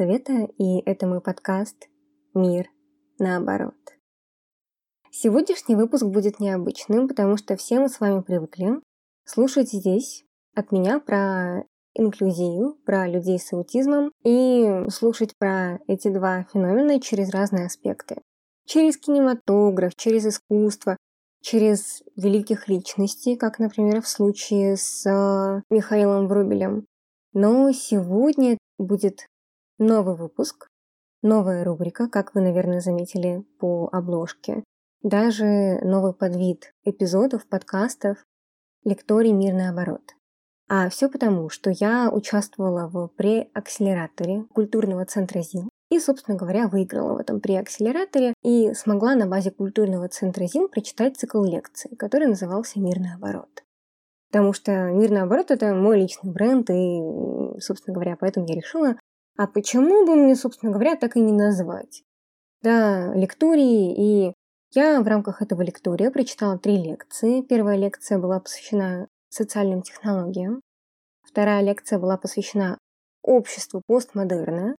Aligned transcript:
привет, 0.00 0.26
с 0.26 0.30
вами 0.30 0.40
Рожнова 0.40 0.46
Елизавета, 0.46 0.52
и 0.56 0.82
это 0.86 1.06
мой 1.06 1.20
подкаст 1.20 1.88
«Мир 2.32 2.70
наоборот». 3.18 3.74
Сегодняшний 5.10 5.76
выпуск 5.76 6.04
будет 6.04 6.40
необычным, 6.40 7.06
потому 7.06 7.36
что 7.36 7.56
все 7.56 7.80
мы 7.80 7.88
с 7.90 8.00
вами 8.00 8.22
привыкли 8.22 8.80
слушать 9.26 9.70
здесь 9.70 10.24
от 10.54 10.72
меня 10.72 11.00
про 11.00 11.64
инклюзию, 11.94 12.78
про 12.86 13.06
людей 13.06 13.38
с 13.38 13.52
аутизмом 13.52 14.10
и 14.24 14.84
слушать 14.88 15.36
про 15.36 15.80
эти 15.86 16.08
два 16.08 16.46
феномена 16.50 16.98
через 17.00 17.30
разные 17.30 17.66
аспекты. 17.66 18.22
Через 18.64 18.96
кинематограф, 18.96 19.94
через 19.96 20.24
искусство, 20.24 20.96
через 21.42 22.02
великих 22.16 22.68
личностей, 22.68 23.36
как, 23.36 23.58
например, 23.58 24.00
в 24.00 24.08
случае 24.08 24.76
с 24.76 25.04
э, 25.06 25.62
Михаилом 25.68 26.26
Врубелем, 26.26 26.86
но 27.34 27.70
сегодня 27.72 28.56
будет 28.78 29.26
новый 29.80 30.14
выпуск, 30.14 30.68
новая 31.22 31.64
рубрика, 31.64 32.08
как 32.08 32.34
вы, 32.34 32.42
наверное, 32.42 32.80
заметили 32.80 33.44
по 33.58 33.88
обложке. 33.90 34.62
Даже 35.02 35.80
новый 35.82 36.12
подвид 36.12 36.72
эпизодов, 36.84 37.48
подкастов 37.48 38.18
«Лекторий 38.84 39.32
Мир 39.32 39.54
наоборот». 39.54 40.02
А 40.68 40.90
все 40.90 41.08
потому, 41.08 41.48
что 41.48 41.70
я 41.70 42.10
участвовала 42.12 42.88
в 42.88 43.08
преакселераторе 43.16 44.44
культурного 44.52 45.06
центра 45.06 45.40
ЗИЛ 45.40 45.70
и, 45.90 45.98
собственно 45.98 46.36
говоря, 46.36 46.68
выиграла 46.68 47.14
в 47.14 47.18
этом 47.18 47.40
преакселераторе 47.40 48.34
и 48.42 48.74
смогла 48.74 49.14
на 49.14 49.26
базе 49.26 49.50
культурного 49.50 50.08
центра 50.08 50.44
ЗИЛ 50.44 50.68
прочитать 50.68 51.16
цикл 51.16 51.42
лекций, 51.42 51.96
который 51.96 52.28
назывался 52.28 52.78
«Мир 52.78 53.00
наоборот». 53.00 53.64
Потому 54.30 54.52
что 54.52 54.90
мир, 54.92 55.10
наоборот, 55.10 55.50
это 55.50 55.74
мой 55.74 55.98
личный 55.98 56.30
бренд, 56.30 56.70
и, 56.70 57.00
собственно 57.58 57.94
говоря, 57.94 58.16
поэтому 58.16 58.46
я 58.46 58.54
решила, 58.54 58.94
а 59.40 59.46
почему 59.46 60.04
бы 60.04 60.16
мне, 60.16 60.36
собственно 60.36 60.70
говоря, 60.70 60.96
так 60.96 61.16
и 61.16 61.20
не 61.20 61.32
назвать? 61.32 62.04
Да, 62.60 63.10
лектории, 63.14 64.28
и 64.28 64.34
я 64.74 65.00
в 65.00 65.06
рамках 65.06 65.40
этого 65.40 65.62
лектория 65.62 66.10
прочитала 66.10 66.58
три 66.58 66.76
лекции. 66.76 67.40
Первая 67.40 67.78
лекция 67.78 68.18
была 68.18 68.38
посвящена 68.38 69.08
социальным 69.30 69.80
технологиям, 69.80 70.60
вторая 71.22 71.62
лекция 71.62 71.98
была 71.98 72.18
посвящена 72.18 72.76
обществу 73.22 73.80
постмодерна, 73.86 74.76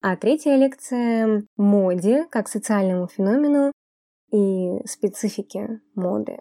а 0.00 0.16
третья 0.16 0.56
лекция– 0.56 1.44
моде 1.56 2.26
как 2.32 2.48
социальному 2.48 3.06
феномену 3.06 3.70
и 4.32 4.84
специфике 4.88 5.82
моды. 5.94 6.40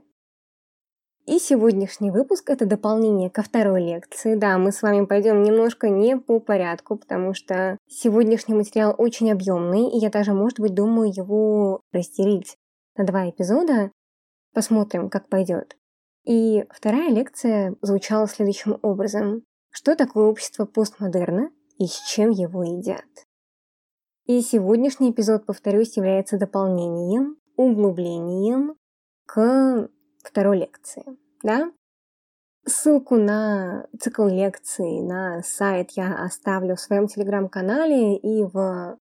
И 1.29 1.37
сегодняшний 1.37 2.09
выпуск– 2.09 2.45
это 2.49 2.65
дополнение 2.65 3.29
ко 3.29 3.43
второй 3.43 3.83
лекции. 3.83 4.33
Да, 4.33 4.57
мы 4.57 4.71
с 4.71 4.81
вами 4.81 5.05
пойдем 5.05 5.43
немножко 5.43 5.87
не 5.87 6.17
по 6.17 6.39
порядку, 6.39 6.97
потому 6.97 7.35
что 7.35 7.77
сегодняшний 7.87 8.55
материал 8.55 8.95
очень 8.97 9.31
объемный, 9.31 9.91
и 9.91 9.99
я 9.99 10.09
даже, 10.09 10.33
может 10.33 10.59
быть, 10.59 10.73
думаю 10.73 11.13
его 11.15 11.81
растерить 11.91 12.57
на 12.97 13.05
два 13.05 13.29
эпизода. 13.29 13.91
Посмотрим, 14.55 15.11
как 15.11 15.29
пойдет. 15.29 15.77
И 16.25 16.65
вторая 16.71 17.11
лекция 17.11 17.75
звучала 17.83 18.27
следующим 18.27 18.79
образом. 18.81 19.43
Что 19.69 19.95
такое 19.95 20.25
общество 20.25 20.65
постмодерна 20.65 21.51
и 21.77 21.85
с 21.85 22.09
чем 22.09 22.31
его 22.31 22.63
едят? 22.63 23.05
И 24.25 24.41
сегодняшний 24.41 25.11
эпизод, 25.11 25.45
повторюсь, 25.45 25.95
является 25.95 26.39
дополнением, 26.39 27.37
углублением 27.55 28.73
к 29.27 29.89
второй 30.23 30.59
лекции, 30.59 31.03
да? 31.43 31.71
Ссылку 32.65 33.15
на 33.15 33.87
цикл 33.99 34.25
лекций, 34.27 35.01
на 35.01 35.41
сайт 35.43 35.91
я 35.91 36.23
оставлю 36.23 36.75
в 36.75 36.79
своем 36.79 37.07
телеграм-канале 37.07 38.17
и 38.17 38.43
в 38.43 38.97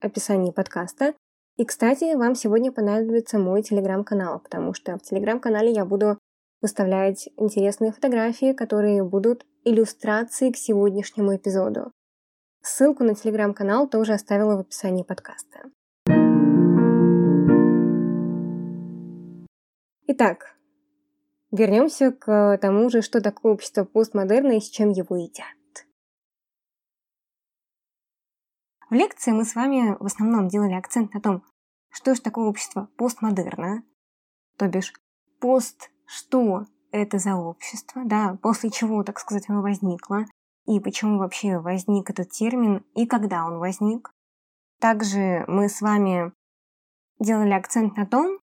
описании 0.00 0.50
подкаста. 0.50 1.14
И, 1.56 1.64
кстати, 1.64 2.14
вам 2.14 2.34
сегодня 2.34 2.70
понадобится 2.70 3.38
мой 3.38 3.62
телеграм-канал, 3.62 4.40
потому 4.40 4.74
что 4.74 4.96
в 4.96 5.02
телеграм-канале 5.02 5.72
я 5.72 5.84
буду 5.84 6.18
выставлять 6.60 7.28
интересные 7.36 7.92
фотографии, 7.92 8.52
которые 8.52 9.02
будут 9.04 9.46
иллюстрацией 9.64 10.52
к 10.52 10.56
сегодняшнему 10.56 11.36
эпизоду. 11.36 11.92
Ссылку 12.62 13.04
на 13.04 13.14
телеграм-канал 13.14 13.88
тоже 13.88 14.12
оставила 14.12 14.56
в 14.56 14.60
описании 14.60 15.02
подкаста. 15.02 15.70
Итак, 20.08 20.57
вернемся 21.50 22.12
к 22.12 22.58
тому 22.58 22.90
же, 22.90 23.02
что 23.02 23.20
такое 23.20 23.52
общество 23.52 23.84
постмодерна 23.84 24.52
и 24.52 24.60
с 24.60 24.68
чем 24.68 24.90
его 24.90 25.16
едят. 25.16 25.46
В 28.90 28.94
лекции 28.94 29.32
мы 29.32 29.44
с 29.44 29.54
вами 29.54 29.96
в 30.00 30.06
основном 30.06 30.48
делали 30.48 30.72
акцент 30.72 31.12
на 31.12 31.20
том, 31.20 31.44
что 31.90 32.14
же 32.14 32.22
такое 32.22 32.46
общество 32.46 32.88
постмодерна, 32.96 33.82
то 34.56 34.66
бишь 34.68 34.92
пост 35.40 35.90
что 36.08 36.64
это 36.90 37.18
за 37.18 37.36
общество, 37.36 38.02
да, 38.04 38.38
после 38.42 38.70
чего, 38.70 39.04
так 39.04 39.20
сказать, 39.20 39.44
оно 39.48 39.60
возникло, 39.60 40.24
и 40.66 40.80
почему 40.80 41.18
вообще 41.18 41.58
возник 41.58 42.10
этот 42.10 42.30
термин, 42.30 42.84
и 42.94 43.06
когда 43.06 43.44
он 43.44 43.58
возник. 43.58 44.10
Также 44.80 45.44
мы 45.48 45.68
с 45.68 45.80
вами 45.80 46.32
делали 47.18 47.52
акцент 47.52 47.96
на 47.96 48.06
том, 48.06 48.38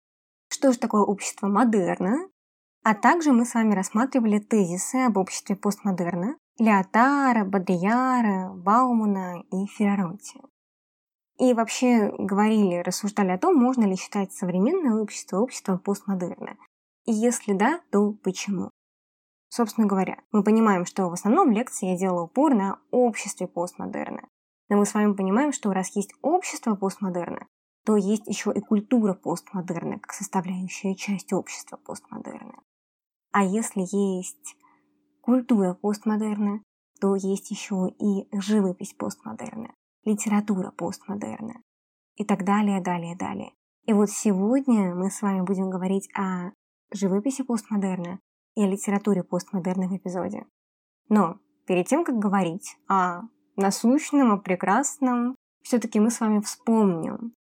что 0.48 0.72
же 0.72 0.78
такое 0.78 1.02
общество 1.02 1.46
модерна, 1.46 2.28
а 2.84 2.94
также 2.94 3.32
мы 3.32 3.46
с 3.46 3.54
вами 3.54 3.74
рассматривали 3.74 4.38
тезисы 4.38 4.96
об 5.06 5.16
обществе 5.16 5.56
постмодерна 5.56 6.36
Леотара, 6.58 7.44
Бодрияра, 7.44 8.52
Баумана 8.54 9.42
и 9.50 9.66
Ферраронти. 9.66 10.40
И 11.38 11.54
вообще 11.54 12.12
говорили, 12.16 12.82
рассуждали 12.82 13.30
о 13.30 13.38
том, 13.38 13.56
можно 13.56 13.84
ли 13.84 13.96
считать 13.96 14.32
современное 14.32 15.00
общество 15.00 15.38
обществом 15.38 15.78
постмодерна. 15.78 16.56
И 17.06 17.12
если 17.12 17.54
да, 17.54 17.80
то 17.90 18.12
почему? 18.12 18.70
Собственно 19.48 19.86
говоря, 19.86 20.18
мы 20.30 20.44
понимаем, 20.44 20.84
что 20.84 21.08
в 21.08 21.12
основном 21.14 21.50
лекции 21.52 21.90
я 21.90 21.96
делала 21.96 22.24
упор 22.24 22.54
на 22.54 22.78
обществе 22.90 23.48
постмодерна. 23.48 24.28
Но 24.68 24.76
мы 24.76 24.84
с 24.84 24.92
вами 24.94 25.14
понимаем, 25.14 25.52
что 25.52 25.72
раз 25.72 25.96
есть 25.96 26.14
общество 26.22 26.74
постмодерна, 26.74 27.46
то 27.84 27.96
есть 27.96 28.26
еще 28.26 28.52
и 28.52 28.60
культура 28.60 29.14
постмодерна, 29.14 29.98
как 29.98 30.12
составляющая 30.12 30.94
часть 30.94 31.32
общества 31.32 31.78
постмодерна. 31.78 32.54
А 33.34 33.42
если 33.42 33.80
есть 33.80 34.56
культура 35.20 35.74
постмодерна, 35.74 36.62
то 37.00 37.16
есть 37.16 37.50
еще 37.50 37.92
и 37.98 38.28
живопись 38.30 38.94
постмодерна, 38.94 39.74
литература 40.04 40.70
постмодерна 40.70 41.60
и 42.14 42.24
так 42.24 42.44
далее, 42.44 42.80
далее, 42.80 43.16
далее. 43.16 43.52
И 43.86 43.92
вот 43.92 44.10
сегодня 44.10 44.94
мы 44.94 45.10
с 45.10 45.20
вами 45.20 45.40
будем 45.40 45.68
говорить 45.68 46.08
о 46.16 46.52
живописи 46.92 47.42
постмодерна 47.42 48.20
и 48.54 48.62
о 48.62 48.68
литературе 48.68 49.24
постмодерна 49.24 49.88
в 49.88 49.96
эпизоде. 49.96 50.46
Но 51.08 51.40
перед 51.66 51.88
тем, 51.88 52.04
как 52.04 52.16
говорить 52.16 52.76
о 52.86 53.22
насущном, 53.56 54.30
о 54.30 54.38
прекрасном, 54.38 55.34
все-таки 55.64 55.98
мы 55.98 56.12
с 56.12 56.20
вами 56.20 56.38
вспомним, 56.38 57.34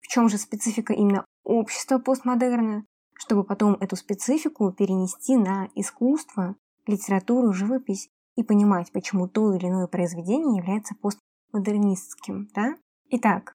в 0.00 0.08
чем 0.08 0.28
же 0.28 0.38
специфика 0.38 0.92
именно 0.92 1.24
общества 1.44 1.98
постмодерна, 1.98 2.84
чтобы 3.18 3.44
потом 3.44 3.74
эту 3.74 3.96
специфику 3.96 4.72
перенести 4.72 5.36
на 5.36 5.68
искусство, 5.74 6.56
литературу, 6.86 7.52
живопись 7.52 8.08
и 8.36 8.42
понимать, 8.42 8.92
почему 8.92 9.28
то 9.28 9.54
или 9.54 9.66
иное 9.66 9.86
произведение 9.86 10.58
является 10.58 10.94
постмодернистским. 10.94 12.48
Да? 12.54 12.76
Итак, 13.10 13.54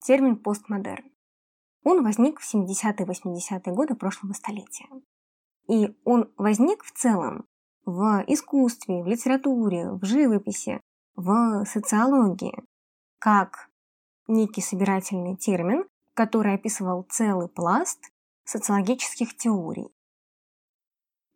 термин 0.00 0.36
постмодерн. 0.36 1.10
Он 1.84 2.02
возник 2.02 2.40
в 2.40 2.54
70-е 2.54 3.06
80-е 3.06 3.72
годы 3.72 3.94
прошлого 3.94 4.32
столетия. 4.32 4.88
И 5.68 5.96
он 6.04 6.32
возник 6.36 6.82
в 6.82 6.92
целом 6.92 7.44
в 7.84 8.24
искусстве, 8.26 9.02
в 9.02 9.06
литературе, 9.06 9.92
в 9.92 10.04
живописи, 10.04 10.80
в 11.14 11.64
социологии, 11.64 12.64
как 13.18 13.70
некий 14.26 14.60
собирательный 14.60 15.36
термин, 15.36 15.84
который 16.14 16.54
описывал 16.54 17.04
целый 17.08 17.48
пласт 17.48 18.10
социологических 18.46 19.36
теорий. 19.36 19.92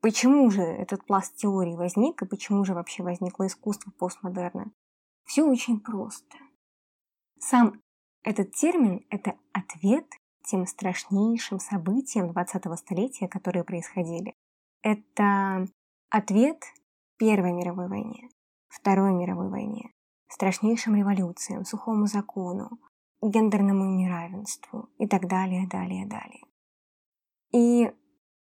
Почему 0.01 0.49
же 0.51 0.63
этот 0.63 1.05
пласт 1.05 1.37
теорий 1.37 1.77
возник 1.77 2.23
и 2.23 2.27
почему 2.27 2.65
же 2.65 2.73
вообще 2.73 3.03
возникло 3.03 3.47
искусство 3.47 3.91
постмодерна? 3.91 4.73
Все 5.25 5.43
очень 5.43 5.79
просто. 5.81 6.37
Сам 7.39 7.83
этот 8.23 8.53
термин– 8.53 9.05
это 9.11 9.35
ответ 9.53 10.07
тем 10.45 10.67
страшнейшим 10.67 11.59
событиям 11.59 12.31
20-го 12.31 12.77
столетия, 12.77 13.29
которые 13.29 13.65
происходили. 13.65 14.35
Это 14.83 15.67
ответ 16.09 16.65
Первой 17.19 17.53
мировой 17.53 17.89
войне, 17.89 18.31
Второй 18.69 19.13
мировой 19.13 19.51
войне, 19.51 19.93
страшнейшим 20.29 20.97
революциям, 20.97 21.65
сухому 21.65 22.07
закону, 22.07 22.79
гендерному 23.21 23.85
неравенству 23.85 24.89
и 24.99 25.07
так 25.07 25.29
далее, 25.29 25.67
далее, 25.69 26.07
далее. 26.07 26.45
И 27.53 27.93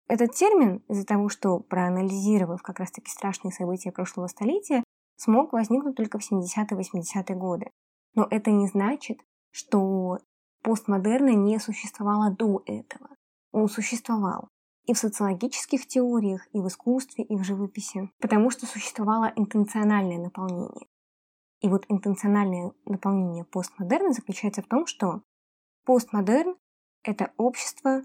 этот 0.08 0.34
термин 0.34 0.82
из-за 0.88 1.04
того, 1.04 1.28
что 1.28 1.60
проанализировав 1.60 2.62
как 2.62 2.78
раз-таки 2.78 3.10
страшные 3.10 3.52
события 3.52 3.92
прошлого 3.92 4.26
столетия, 4.26 4.82
смог 5.16 5.52
возникнуть 5.52 5.96
только 5.96 6.18
в 6.18 6.32
70-80-е 6.32 7.36
годы. 7.36 7.70
Но 8.14 8.26
это 8.30 8.50
не 8.50 8.66
значит, 8.68 9.20
что 9.50 10.18
постмодерна 10.62 11.34
не 11.34 11.58
существовало 11.58 12.30
до 12.30 12.62
этого. 12.66 13.10
Он 13.52 13.68
существовал 13.68 14.48
и 14.88 14.94
в 14.94 14.98
социологических 14.98 15.86
теориях, 15.86 16.48
и 16.52 16.60
в 16.60 16.66
искусстве, 16.66 17.22
и 17.22 17.36
в 17.36 17.44
живописи, 17.44 18.10
потому 18.20 18.50
что 18.50 18.64
существовало 18.64 19.30
интенциональное 19.36 20.18
наполнение. 20.18 20.86
И 21.60 21.68
вот 21.68 21.84
интенциональное 21.88 22.72
наполнение 22.86 23.44
постмодерна 23.44 24.12
заключается 24.12 24.62
в 24.62 24.66
том, 24.66 24.86
что 24.86 25.22
постмодерн– 25.84 26.56
это 27.02 27.32
общество 27.36 28.02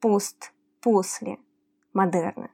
пост, 0.00 0.52
после 0.82 1.38
модерна. 1.92 2.50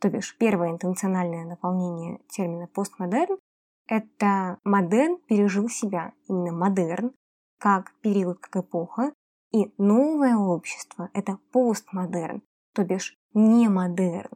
То 0.00 0.08
бишь, 0.10 0.36
первое 0.38 0.70
интенциональное 0.70 1.44
наполнение 1.44 2.20
термина 2.30 2.66
постмодерн– 2.68 3.38
это 3.88 4.58
модерн 4.64 5.18
пережил 5.28 5.68
себя, 5.68 6.12
именно 6.28 6.52
модерн, 6.52 7.12
как 7.58 7.92
период, 8.00 8.38
как 8.38 8.64
эпоха, 8.64 9.12
и 9.50 9.72
новое 9.78 10.36
общество– 10.36 11.10
это 11.14 11.38
постмодерн, 11.52 12.42
то 12.74 12.84
бишь 12.84 13.16
не 13.34 13.68
модерн. 13.68 14.30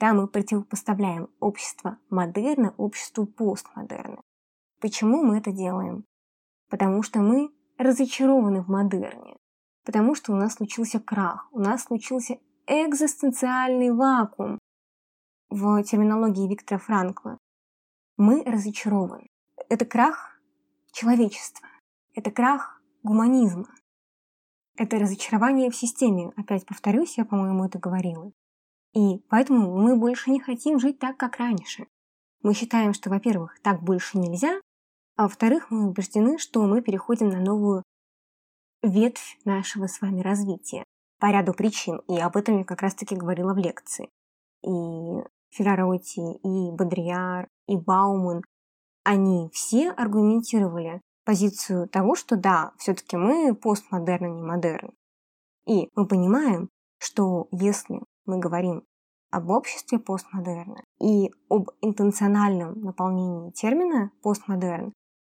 Да, 0.00 0.12
мы 0.12 0.26
противопоставляем 0.26 1.28
общество 1.38 1.98
модерна 2.10 2.74
обществу 2.76 3.26
постмодерна. 3.26 4.20
Почему 4.80 5.22
мы 5.22 5.38
это 5.38 5.52
делаем? 5.52 6.04
Потому 6.68 7.02
что 7.02 7.20
мы 7.20 7.50
разочарованы 7.78 8.62
в 8.62 8.68
модерне. 8.68 9.36
Потому 9.84 10.14
что 10.14 10.32
у 10.32 10.36
нас 10.36 10.54
случился 10.54 10.98
крах, 10.98 11.48
у 11.52 11.60
нас 11.60 11.84
случился 11.84 12.38
экзистенциальный 12.66 13.92
вакуум 13.92 14.58
в 15.50 15.82
терминологии 15.82 16.48
Виктора 16.48 16.78
Франкла. 16.78 17.38
Мы 18.16 18.42
разочарованы. 18.44 19.26
Это 19.68 19.84
крах 19.84 20.40
человечества. 20.92 21.68
Это 22.14 22.30
крах 22.30 22.80
гуманизма. 23.02 23.68
Это 24.76 24.98
разочарование 24.98 25.70
в 25.70 25.76
системе. 25.76 26.32
Опять 26.36 26.66
повторюсь, 26.66 27.18
я, 27.18 27.24
по-моему, 27.24 27.64
это 27.64 27.78
говорила. 27.78 28.32
И 28.94 29.18
поэтому 29.28 29.76
мы 29.76 29.96
больше 29.96 30.30
не 30.30 30.40
хотим 30.40 30.78
жить 30.78 30.98
так, 30.98 31.16
как 31.16 31.36
раньше. 31.36 31.86
Мы 32.42 32.54
считаем, 32.54 32.94
что, 32.94 33.10
во-первых, 33.10 33.58
так 33.62 33.82
больше 33.82 34.18
нельзя, 34.18 34.60
а 35.16 35.24
во-вторых, 35.24 35.70
мы 35.70 35.88
убеждены, 35.88 36.38
что 36.38 36.62
мы 36.66 36.82
переходим 36.82 37.28
на 37.28 37.40
новую 37.40 37.82
ветвь 38.84 39.38
нашего 39.44 39.86
с 39.86 40.00
вами 40.00 40.20
развития 40.20 40.84
по 41.18 41.26
ряду 41.26 41.54
причин. 41.54 42.00
И 42.08 42.18
об 42.18 42.36
этом 42.36 42.58
я 42.58 42.64
как 42.64 42.82
раз-таки 42.82 43.16
говорила 43.16 43.54
в 43.54 43.58
лекции. 43.58 44.10
И 44.62 45.24
Феррароти, 45.50 46.38
и 46.42 46.70
Бодрияр, 46.72 47.48
и 47.66 47.76
Бауман, 47.76 48.42
они 49.04 49.50
все 49.52 49.90
аргументировали 49.90 51.00
позицию 51.24 51.88
того, 51.88 52.14
что 52.14 52.36
да, 52.36 52.72
все-таки 52.78 53.16
мы 53.16 53.54
постмодерн, 53.54 54.24
а 54.24 54.28
не 54.28 54.42
модерн. 54.42 54.90
И 55.66 55.90
мы 55.94 56.06
понимаем, 56.06 56.68
что 56.98 57.48
если 57.50 58.00
мы 58.26 58.38
говорим 58.38 58.82
об 59.30 59.50
обществе 59.50 59.98
постмодерна 59.98 60.84
и 61.00 61.30
об 61.48 61.70
интенциональном 61.80 62.80
наполнении 62.80 63.50
термина 63.50 64.10
постмодерн, 64.22 64.92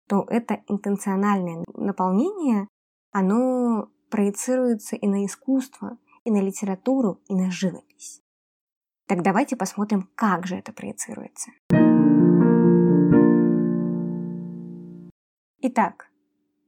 то 0.08 0.26
это 0.30 0.62
интенциональное 0.68 1.64
наполнение, 1.74 2.68
оно 3.18 3.90
проецируется 4.12 4.96
и 4.96 5.08
на 5.08 5.26
искусство, 5.26 5.98
и 6.24 6.30
на 6.30 6.40
литературу, 6.40 7.20
и 7.28 7.34
на 7.34 7.50
живопись. 7.50 8.22
Так 9.08 9.24
давайте 9.24 9.56
посмотрим, 9.56 10.08
как 10.14 10.46
же 10.46 10.56
это 10.56 10.72
проецируется. 10.72 11.50
Итак, 15.62 16.12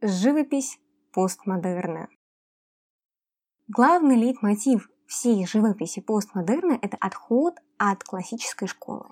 живопись 0.02 0.80
постмодерна. 1.14 2.10
Главный 3.68 4.16
лейтмотив 4.16 4.90
всей 5.06 5.46
живописи 5.46 6.02
постмодерна– 6.02 6.80
это 6.82 6.98
отход 7.00 7.60
от 7.78 8.04
классической 8.04 8.68
школы. 8.68 9.12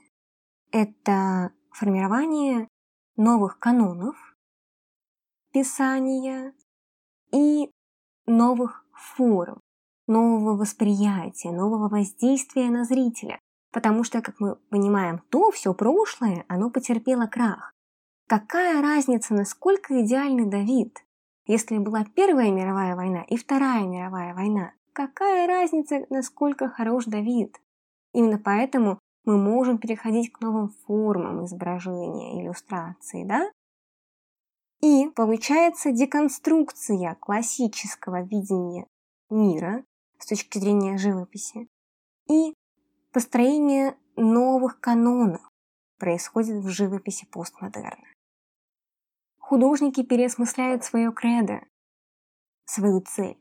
Это 0.72 1.52
формирование 1.70 2.68
новых 3.16 3.60
канонов 3.60 4.16
писания 5.52 6.56
и 7.32 7.70
новых 8.26 8.86
форм, 8.94 9.60
нового 10.08 10.58
восприятия, 10.58 11.52
нового 11.52 11.90
воздействия 11.90 12.70
на 12.70 12.84
зрителя. 12.84 13.40
Потому 13.72 14.04
что, 14.04 14.22
как 14.22 14.40
мы 14.40 14.56
понимаем, 14.70 15.20
то 15.30 15.52
все 15.52 15.74
прошлое, 15.74 16.46
оно 16.48 16.70
потерпело 16.70 17.28
крах. 17.28 17.74
Какая 18.28 18.82
разница, 18.82 19.34
насколько 19.34 20.02
идеальный 20.02 20.46
Давид? 20.46 21.04
Если 21.46 21.78
была 21.78 22.04
Первая 22.04 22.52
мировая 22.52 22.96
война 22.96 23.24
и 23.24 23.38
Вторая 23.38 23.86
мировая 23.86 24.34
война, 24.34 24.74
какая 24.94 25.48
разница, 25.48 26.06
насколько 26.10 26.68
хорош 26.68 27.06
Давид? 27.06 27.62
Именно 28.14 28.40
поэтому 28.40 29.00
мы 29.24 29.38
можем 29.38 29.78
переходить 29.78 30.32
к 30.32 30.42
новым 30.42 30.70
формам 30.70 31.46
изображения, 31.46 32.42
иллюстрации, 32.42 33.24
да? 33.24 33.50
И 34.82 35.10
получается 35.10 35.92
деконструкция 35.92 37.16
классического 37.16 38.22
видения 38.22 38.88
мира 39.30 39.84
с 40.20 40.28
точки 40.28 40.60
зрения 40.60 40.98
живописи 40.98 41.68
и 42.30 42.54
построение 43.12 43.98
новых 44.16 44.80
канонов 44.80 45.42
происходит 45.98 46.64
в 46.64 46.70
живописи 46.70 47.26
постмодерна 47.26 48.08
художники 49.48 50.04
переосмысляют 50.04 50.84
свое 50.84 51.14
кредо, 51.14 51.62
свою 52.66 53.00
цель. 53.00 53.40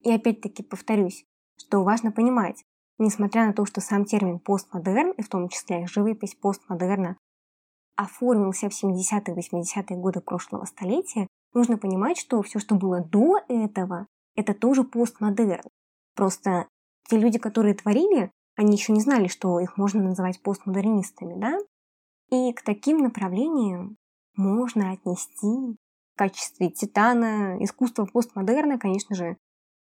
И 0.00 0.12
опять-таки 0.12 0.62
повторюсь, 0.62 1.24
что 1.56 1.82
важно 1.82 2.12
понимать, 2.12 2.62
несмотря 2.98 3.46
на 3.46 3.54
то, 3.54 3.64
что 3.64 3.80
сам 3.80 4.04
термин 4.04 4.38
постмодерн, 4.38 5.12
и 5.12 5.22
в 5.22 5.30
том 5.30 5.48
числе 5.48 5.86
живопись 5.86 6.34
постмодерна, 6.34 7.16
оформился 7.96 8.68
в 8.68 8.72
70-е 8.72 9.34
80-е 9.34 9.96
годы 9.96 10.20
прошлого 10.20 10.64
столетия, 10.64 11.26
нужно 11.52 11.78
понимать, 11.78 12.18
что 12.18 12.42
все, 12.42 12.58
что 12.58 12.74
было 12.74 13.00
до 13.00 13.38
этого, 13.48 14.06
это 14.34 14.54
тоже 14.54 14.84
постмодерн. 14.84 15.68
Просто 16.14 16.68
те 17.08 17.18
люди, 17.18 17.38
которые 17.38 17.74
творили, 17.74 18.30
они 18.56 18.72
еще 18.72 18.92
не 18.92 19.00
знали, 19.00 19.28
что 19.28 19.60
их 19.60 19.76
можно 19.76 20.02
называть 20.02 20.40
постмодернистами, 20.42 21.38
да? 21.38 21.58
И 22.30 22.52
к 22.52 22.62
таким 22.62 22.98
направлениям 22.98 23.96
можно 24.36 24.92
отнести 24.92 25.76
в 26.14 26.16
качестве 26.16 26.70
титана 26.70 27.56
искусства 27.62 28.06
постмодерна, 28.06 28.78
конечно 28.78 29.14
же, 29.14 29.36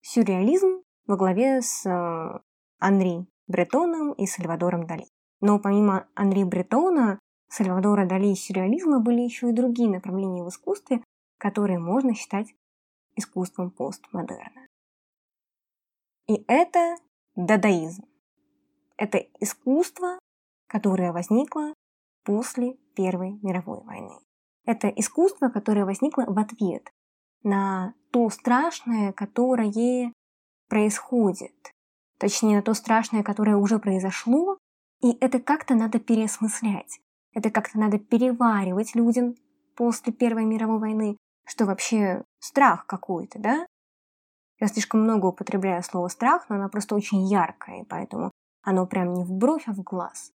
сюрреализм 0.02 0.82
во 1.06 1.18
главе 1.18 1.62
с 1.62 1.86
э, 1.86 2.40
Анри 2.80 3.26
Бретоном 3.48 4.14
и 4.14 4.26
Сальвадором 4.26 4.86
Дали. 4.88 5.06
Но 5.42 5.60
помимо 5.60 6.08
Анри 6.16 6.44
Бретона, 6.44 7.20
Сальвадора 7.54 8.08
Дали 8.08 8.32
и 8.32 8.36
сюрреализма 8.36 9.00
были 9.00 9.22
еще 9.22 9.50
и 9.50 9.54
другие 9.54 9.88
направления 9.88 10.44
в 10.44 10.50
искусстве, 10.50 11.04
которые 11.38 11.78
можно 11.78 12.16
считать 12.16 12.48
искусством 13.16 13.70
постмодерна. 13.70 14.66
И 16.28 16.44
это 16.48 16.96
дадаизм. 17.36 18.06
Это 18.98 19.20
искусство, 19.40 20.18
которое 20.68 21.12
возникло 21.12 21.76
после 22.24 22.74
Первой 22.96 23.38
мировой 23.44 23.84
войны. 23.84 24.18
Это 24.66 24.88
искусство, 24.88 25.50
которое 25.50 25.86
возникло 25.86 26.26
в 26.28 26.40
ответ 26.40 26.90
на 27.44 27.94
то 28.12 28.32
страшное, 28.32 29.14
которое 29.14 30.12
происходит. 30.70 31.72
Точнее, 32.18 32.56
на 32.56 32.62
то 32.64 32.74
страшное, 32.74 33.22
которое 33.22 33.58
уже 33.58 33.78
произошло, 33.78 34.58
и 35.04 35.12
это 35.20 35.40
как-то 35.40 35.76
надо 35.76 36.00
переосмыслять. 36.00 37.03
Это 37.34 37.50
как-то 37.50 37.80
надо 37.80 38.00
переваривать 38.00 38.96
людям 38.96 39.36
после 39.76 40.14
Первой 40.14 40.46
мировой 40.46 40.80
войны, 40.80 41.18
что 41.46 41.66
вообще 41.66 42.24
страх 42.40 42.86
какой-то, 42.86 43.40
да? 43.40 43.66
Я 44.60 44.68
слишком 44.68 45.02
много 45.02 45.28
употребляю 45.28 45.84
слово 45.84 46.08
«страх», 46.08 46.48
но 46.48 46.56
оно 46.56 46.70
просто 46.70 46.96
очень 46.96 47.26
яркое, 47.26 47.86
поэтому 47.90 48.32
оно 48.62 48.86
прям 48.86 49.14
не 49.14 49.24
в 49.24 49.32
бровь, 49.32 49.68
а 49.68 49.74
в 49.74 49.82
глаз. 49.82 50.32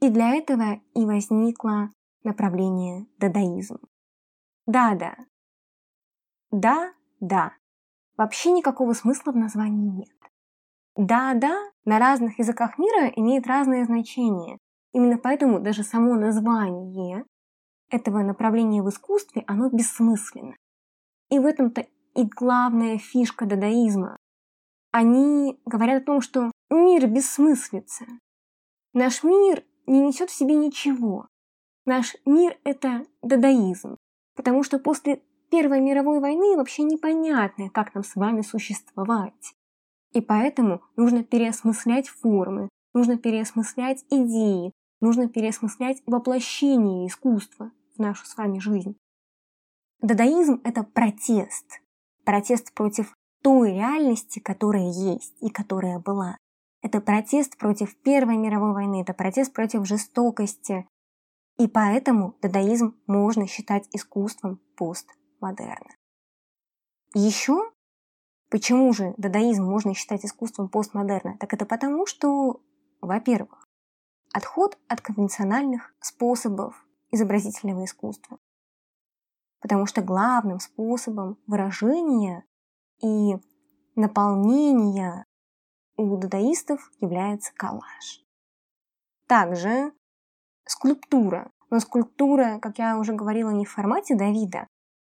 И 0.00 0.08
для 0.08 0.34
этого 0.34 0.80
и 0.94 1.04
возникла 1.04 1.90
направление 2.22 3.06
дадаизм. 3.18 3.78
Да-да. 4.66 5.16
Да-да. 6.50 7.52
Вообще 8.16 8.52
никакого 8.52 8.92
смысла 8.92 9.32
в 9.32 9.36
названии 9.36 9.90
нет. 9.90 10.16
Да-да 10.96 11.70
на 11.84 11.98
разных 11.98 12.38
языках 12.38 12.78
мира 12.78 13.08
имеет 13.08 13.46
разное 13.46 13.84
значение. 13.84 14.58
Именно 14.92 15.18
поэтому 15.18 15.60
даже 15.60 15.82
само 15.82 16.14
название 16.14 17.24
этого 17.90 18.22
направления 18.22 18.82
в 18.82 18.88
искусстве, 18.88 19.44
оно 19.46 19.70
бессмысленно. 19.70 20.56
И 21.30 21.38
в 21.38 21.46
этом-то 21.46 21.86
и 22.14 22.24
главная 22.24 22.98
фишка 22.98 23.46
дадаизма. 23.46 24.16
Они 24.90 25.60
говорят 25.64 26.02
о 26.02 26.06
том, 26.06 26.20
что 26.20 26.50
мир 26.70 27.06
бессмыслица. 27.06 28.06
Наш 28.94 29.22
мир 29.22 29.62
не 29.86 30.00
несет 30.00 30.30
в 30.30 30.34
себе 30.34 30.54
ничего. 30.54 31.28
наш 31.84 32.16
мир– 32.26 32.58
это 32.64 33.06
дадаизм, 33.22 33.96
потому 34.36 34.62
что 34.62 34.78
после 34.78 35.22
Первой 35.50 35.80
мировой 35.80 36.20
войны 36.20 36.56
вообще 36.56 36.82
непонятно, 36.82 37.70
как 37.70 37.94
нам 37.94 38.04
с 38.04 38.14
вами 38.14 38.42
существовать. 38.42 39.54
И 40.12 40.20
поэтому 40.20 40.82
нужно 40.96 41.24
переосмыслять 41.24 42.08
формы, 42.08 42.68
нужно 42.92 43.16
переосмыслять 43.16 44.04
идеи, 44.10 44.72
нужно 45.00 45.28
переосмыслять 45.28 46.02
воплощение 46.06 47.06
искусства 47.06 47.72
в 47.96 47.98
нашу 47.98 48.26
с 48.26 48.36
вами 48.36 48.58
жизнь. 48.58 48.96
Дадаизм– 50.00 50.60
это 50.64 50.84
протест. 50.84 51.80
Протест 52.24 52.72
против 52.72 53.14
той 53.42 53.72
реальности, 53.72 54.38
которая 54.38 54.90
есть 54.90 55.34
и 55.40 55.50
которая 55.50 55.98
была. 55.98 56.36
Это 56.82 57.00
протест 57.00 57.56
против 57.56 57.96
Первой 58.02 58.36
мировой 58.36 58.72
войны, 58.72 59.02
это 59.02 59.14
протест 59.14 59.52
против 59.52 59.86
жестокости. 59.86 60.86
И 61.58 61.66
поэтому 61.66 62.36
дадаизм 62.40 62.96
можно 63.06 63.48
считать 63.48 63.88
искусством 63.92 64.60
постмодерна. 64.76 65.96
Еще 67.14 67.72
почему 68.50 68.92
же 68.92 69.14
дадаизм 69.16 69.64
можно 69.64 69.94
считать 69.94 70.24
искусством 70.24 70.68
постмодерна? 70.68 71.36
Так 71.38 71.52
это 71.52 71.66
потому, 71.66 72.06
что, 72.06 72.60
во-первых, 73.00 73.67
отход 74.32 74.78
от 74.88 75.00
конвенциональных 75.00 75.94
способов 76.00 76.86
изобразительного 77.10 77.84
искусства. 77.84 78.38
Потому 79.60 79.86
что 79.86 80.02
главным 80.02 80.60
способом 80.60 81.38
выражения 81.46 82.44
и 83.02 83.36
наполнения 83.96 85.24
у 85.96 86.16
дадаистов 86.16 86.90
является 87.00 87.52
коллаж. 87.54 88.24
Также 89.26 89.92
скульптура. 90.64 91.50
Но 91.70 91.80
скульптура, 91.80 92.58
как 92.60 92.78
я 92.78 92.98
уже 92.98 93.12
говорила, 93.12 93.50
не 93.50 93.66
в 93.66 93.70
формате 93.70 94.14
Давида, 94.14 94.66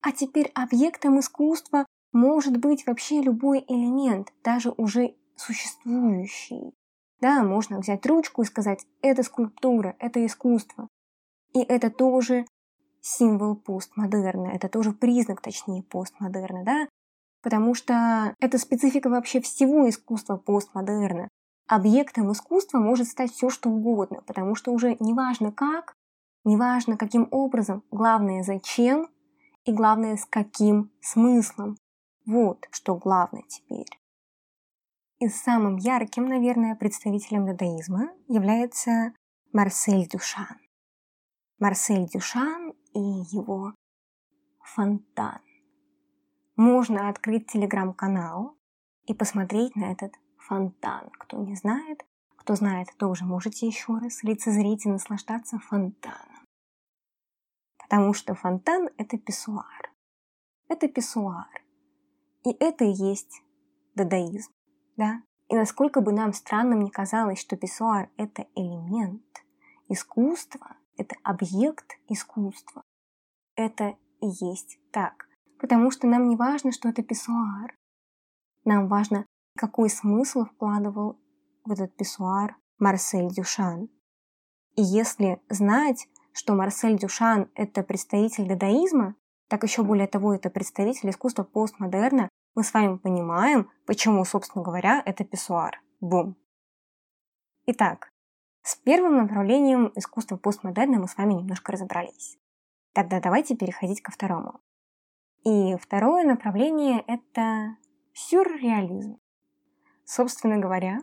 а 0.02 0.12
теперь 0.12 0.52
объектом 0.54 1.20
искусства 1.20 1.86
может 2.12 2.58
быть 2.58 2.86
вообще 2.86 3.22
любой 3.22 3.64
элемент, 3.68 4.34
даже 4.44 4.72
уже 4.72 5.16
существующий. 5.38 6.74
Да, 7.22 7.44
можно 7.44 7.80
взять 7.80 8.06
ручку 8.08 8.42
и 8.42 8.46
сказать, 8.46 8.86
это 9.02 9.22
скульптура, 9.22 9.96
это 10.00 10.26
искусство. 10.26 10.88
И 11.54 11.62
это 11.62 11.92
тоже 11.92 12.46
символ 13.02 13.56
постмодерна, 13.56 14.48
это 14.48 14.70
тоже 14.70 14.92
признак, 14.92 15.42
точнее, 15.42 15.84
постмодерна, 15.84 16.64
да? 16.64 16.88
Потому 17.44 17.76
что 17.76 18.36
это 18.40 18.58
специфика 18.58 19.10
вообще 19.10 19.40
всего 19.40 19.88
искусства 19.88 20.38
постмодерна. 20.38 21.28
Объектом 21.68 22.32
искусства 22.32 22.80
может 22.80 23.08
стать 23.08 23.32
все, 23.32 23.50
что 23.50 23.70
угодно, 23.70 24.22
потому 24.26 24.56
что 24.56 24.72
уже 24.72 24.98
неважно 25.00 25.52
как, 25.52 25.94
неважно 26.44 26.98
каким 26.98 27.28
образом, 27.32 27.84
главное 27.92 28.44
зачем 28.44 29.08
и 29.66 29.72
главное 29.72 30.18
с 30.18 30.26
каким 30.26 30.92
смыслом. 31.02 31.78
Вот 32.26 32.68
что 32.72 32.96
главное 32.96 33.44
теперь. 33.48 34.01
И 35.22 35.30
самым 35.30 35.78
ярким, 35.78 36.26
наверное, 36.26 36.76
представителем 36.76 37.46
дадаизма 37.46 38.12
является 38.28 39.14
Марсель 39.54 40.08
Дюшан. 40.08 40.58
Марсель 41.60 42.08
Дюшан 42.08 42.72
и 42.96 43.00
его 43.00 43.76
фонтан. 44.64 45.40
Можно 46.56 47.08
открыть 47.08 47.52
телеграм-канал 47.52 48.58
и 49.06 49.14
посмотреть 49.14 49.76
на 49.76 49.92
этот 49.92 50.12
фонтан. 50.40 51.12
Кто 51.20 51.38
не 51.38 51.56
знает, 51.56 52.04
кто 52.36 52.56
знает, 52.56 52.88
тоже 52.98 53.24
можете 53.24 53.68
еще 53.68 54.00
раз 54.00 54.24
лицезреть 54.24 54.88
и 54.88 54.90
наслаждаться 54.90 55.60
фонтаном. 55.60 56.48
Потому 57.78 58.16
что 58.16 58.34
фонтан– 58.34 58.90
это 58.98 59.20
писсуар. 59.20 59.94
Это 60.68 60.88
писсуар. 60.88 61.64
И 62.44 62.50
это 62.60 62.86
и 62.86 62.92
есть 62.92 63.44
дадаизм. 63.94 64.52
Да? 65.02 65.24
И 65.50 65.56
насколько 65.56 66.00
бы 66.00 66.12
нам 66.12 66.32
странным 66.32 66.82
ни 66.82 66.90
казалось, 66.90 67.40
что 67.42 67.58
писсуар– 67.58 68.12
это 68.18 68.46
элемент 68.54 69.24
искусства, 69.90 70.76
это 70.96 71.16
объект 71.24 71.98
искусства, 72.08 72.84
это 73.56 73.96
и 74.22 74.28
есть 74.28 74.78
так. 74.92 75.28
Потому 75.60 75.90
что 75.90 76.06
нам 76.06 76.30
не 76.30 76.36
важно, 76.36 76.72
что 76.72 76.88
это 76.88 77.02
писсуар. 77.02 77.76
Нам 78.64 78.88
важно, 78.88 79.26
какой 79.58 79.90
смысл 79.90 80.46
вкладывал 80.46 81.20
в 81.66 81.72
этот 81.72 81.96
писсуар 81.96 82.56
Марсель 82.78 83.34
Дюшан. 83.34 83.90
И 84.76 84.84
если 84.84 85.42
знать, 85.50 86.08
что 86.32 86.54
Марсель 86.54 87.00
Дюшан– 87.00 87.50
это 87.56 87.82
представитель 87.82 88.48
дадаизма, 88.48 89.16
так 89.50 89.64
еще 89.64 89.82
более 89.82 90.08
того, 90.08 90.36
это 90.36 90.52
представитель 90.52 91.10
искусства 91.10 91.44
постмодерна, 91.44 92.30
мы 92.56 92.64
с 92.64 92.74
вами 92.74 92.98
понимаем, 92.98 93.70
почему, 93.86 94.26
собственно 94.26 94.64
говоря, 94.64 95.02
это 95.06 95.24
писсуар. 95.24 95.82
Бум. 96.00 96.36
Итак, 97.66 98.12
с 98.64 98.76
первым 98.76 99.18
направлением 99.18 99.92
искусства 99.96 100.38
постмодерна 100.38 101.00
мы 101.00 101.08
с 101.08 101.18
вами 101.18 101.34
немножко 101.34 101.72
разобрались. 101.72 102.38
Тогда 102.94 103.20
давайте 103.20 103.56
переходить 103.56 104.02
ко 104.02 104.12
второму. 104.12 104.60
И 105.44 105.76
второе 105.78 106.26
направление– 106.26 107.04
это 107.08 107.78
сюрреализм. 108.14 109.18
Собственно 110.04 110.58
говоря, 110.58 111.00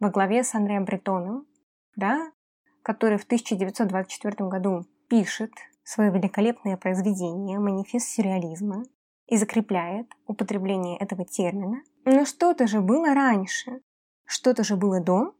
во 0.00 0.10
главе 0.10 0.42
с 0.42 0.54
Андреем 0.54 0.84
Бретоном, 0.84 1.46
да, 1.94 2.32
который 2.82 3.18
в 3.18 3.24
1924 3.24 4.48
году 4.48 4.86
пишет 5.08 5.52
свое 5.84 6.10
великолепное 6.10 6.76
произведение 6.76 7.58
«Манифест 7.58 8.08
сюрреализма» 8.08 8.84
и 9.26 9.36
закрепляет 9.36 10.06
употребление 10.26 10.98
этого 10.98 11.24
термина. 11.24 11.82
Но 12.04 12.24
что-то 12.24 12.66
же 12.66 12.80
было 12.80 13.14
раньше, 13.14 13.80
что-то 14.24 14.64
же 14.64 14.76
было 14.76 15.00
до. 15.00 15.34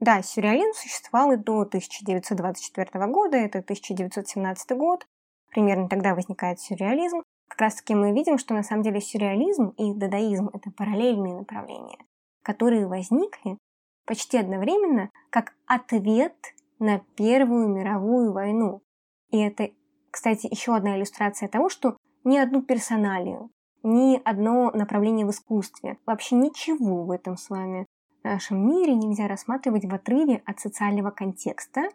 Да, 0.00 0.22
сюрреализм 0.22 0.72
существовал 0.72 1.32
и 1.32 1.36
до 1.36 1.60
1924 1.60 3.06
года, 3.06 3.36
это 3.36 3.58
1917 3.58 4.70
год, 4.72 5.06
примерно 5.50 5.88
тогда 5.88 6.14
возникает 6.14 6.60
сюрреализм. 6.60 7.22
Как 7.48 7.60
раз 7.60 7.74
таки 7.74 7.94
мы 7.94 8.12
видим, 8.12 8.38
что 8.38 8.54
на 8.54 8.62
самом 8.62 8.82
деле 8.82 9.00
сюрреализм 9.00 9.70
и 9.76 9.92
дадаизм– 9.92 10.48
это 10.54 10.70
параллельные 10.70 11.34
направления, 11.34 11.98
которые 12.42 12.86
возникли 12.86 13.58
почти 14.06 14.38
одновременно 14.38 15.10
как 15.30 15.52
ответ 15.66 16.34
на 16.78 17.00
Первую 17.16 17.68
мировую 17.68 18.32
войну. 18.32 18.82
И 19.30 19.38
это, 19.38 19.70
кстати, 20.10 20.48
еще 20.50 20.74
одна 20.74 20.96
иллюстрация 20.96 21.48
того, 21.48 21.68
что 21.68 21.96
ни 22.24 22.38
одну 22.38 22.62
персоналию, 22.62 23.50
ни 23.82 24.20
одно 24.24 24.70
направление 24.72 25.26
в 25.26 25.30
искусстве, 25.30 25.98
вообще 26.06 26.36
ничего 26.36 27.04
в 27.04 27.10
этом 27.10 27.36
с 27.36 27.50
вами 27.50 27.86
нашем 28.22 28.68
мире 28.68 28.94
нельзя 28.94 29.28
рассматривать 29.28 29.84
в 29.84 29.94
отрыве 29.94 30.42
от 30.44 30.60
социального 30.60 31.10
контекста 31.10 31.88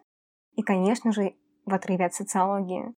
и, 0.54 0.62
конечно 0.62 1.12
же, 1.12 1.34
в 1.64 1.74
отрыве 1.74 2.06
от 2.06 2.14
социологии. 2.14 2.92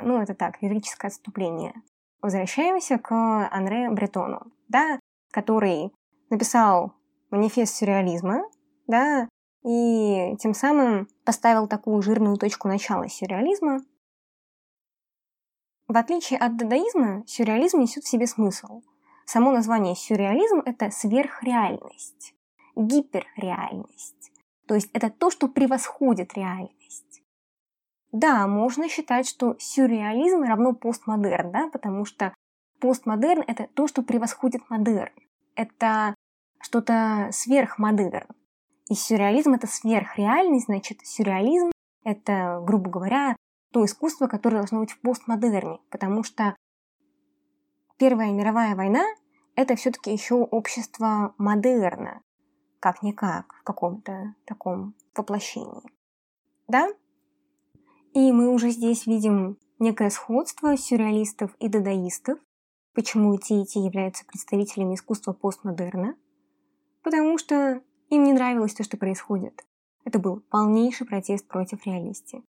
Ну, 0.00 0.20
это 0.20 0.34
так, 0.34 0.62
лирическое 0.62 1.10
отступление. 1.10 1.74
Возвращаемся 2.20 2.98
к 2.98 3.12
Андре 3.50 3.90
Бретону, 3.90 4.42
да, 4.68 4.98
который 5.30 5.92
написал 6.30 6.94
манифест 7.30 7.74
сюрреализма, 7.74 8.44
да, 8.86 9.28
и 9.64 10.36
тем 10.38 10.54
самым 10.54 11.08
поставил 11.24 11.68
такую 11.68 12.00
жирную 12.02 12.36
точку 12.36 12.68
начала 12.68 13.08
сюрреализма. 13.08 13.80
В 15.92 15.96
отличие 15.98 16.38
от 16.38 16.56
дадаизма, 16.56 17.22
сюрреализм 17.26 17.80
несет 17.80 18.04
в 18.04 18.08
себе 18.08 18.26
смысл. 18.26 18.80
Само 19.26 19.50
название 19.50 19.94
сюрреализм– 19.94 20.62
это 20.64 20.90
сверхреальность, 20.90 22.34
гиперреальность. 22.74 24.32
То 24.66 24.74
есть 24.74 24.88
это 24.94 25.10
то, 25.10 25.30
что 25.30 25.48
превосходит 25.48 26.32
реальность. 26.32 27.22
Да, 28.10 28.46
можно 28.46 28.88
считать, 28.88 29.28
что 29.28 29.54
сюрреализм 29.58 30.44
равно 30.44 30.72
постмодерн, 30.72 31.52
да, 31.52 31.68
потому 31.70 32.06
что 32.06 32.32
постмодерн– 32.80 33.44
это 33.46 33.68
то, 33.74 33.86
что 33.86 34.00
превосходит 34.00 34.62
модерн. 34.70 35.12
Это 35.56 36.14
что-то 36.58 37.28
сверхмодерн. 37.32 38.28
И 38.88 38.94
сюрреализм– 38.94 39.52
это 39.52 39.66
сверхреальность, 39.66 40.64
значит, 40.64 41.04
сюрреализм– 41.04 41.70
это, 42.02 42.62
грубо 42.64 42.88
говоря, 42.88 43.36
то 43.72 43.84
искусство, 43.84 44.26
которое 44.26 44.58
должно 44.58 44.80
быть 44.80 44.92
в 44.92 45.00
постмодерне, 45.00 45.78
потому 45.90 46.22
что 46.22 46.54
Первая 48.02 48.32
мировая 48.32 48.74
война– 48.74 49.04
это 49.54 49.76
все-таки 49.76 50.12
еще 50.12 50.34
общество 50.34 51.36
модерна, 51.38 52.20
как-никак, 52.80 53.54
в 53.54 53.62
каком-то 53.62 54.34
таком 54.44 54.96
воплощении. 55.14 55.82
Да? 56.66 56.88
И 58.12 58.32
мы 58.32 58.48
уже 58.48 58.70
здесь 58.70 59.06
видим 59.06 59.56
некое 59.78 60.10
сходство 60.10 60.76
сюрреалистов 60.76 61.54
и 61.60 61.68
дадаистов. 61.68 62.40
Почему 62.92 63.34
и 63.34 63.38
те, 63.38 63.62
и 63.62 63.66
те 63.66 63.78
являются 63.78 64.26
представителями 64.26 64.96
искусства 64.96 65.32
постмодерна? 65.32 66.16
Потому 67.04 67.38
что 67.38 67.82
им 68.08 68.24
не 68.24 68.32
нравилось 68.32 68.74
то, 68.74 68.82
что 68.82 68.96
происходит. 68.96 69.64
Это 70.04 70.18
был 70.18 70.40
полнейший 70.50 71.06
протест 71.06 71.46
против 71.46 71.86
реальности. 71.86 72.42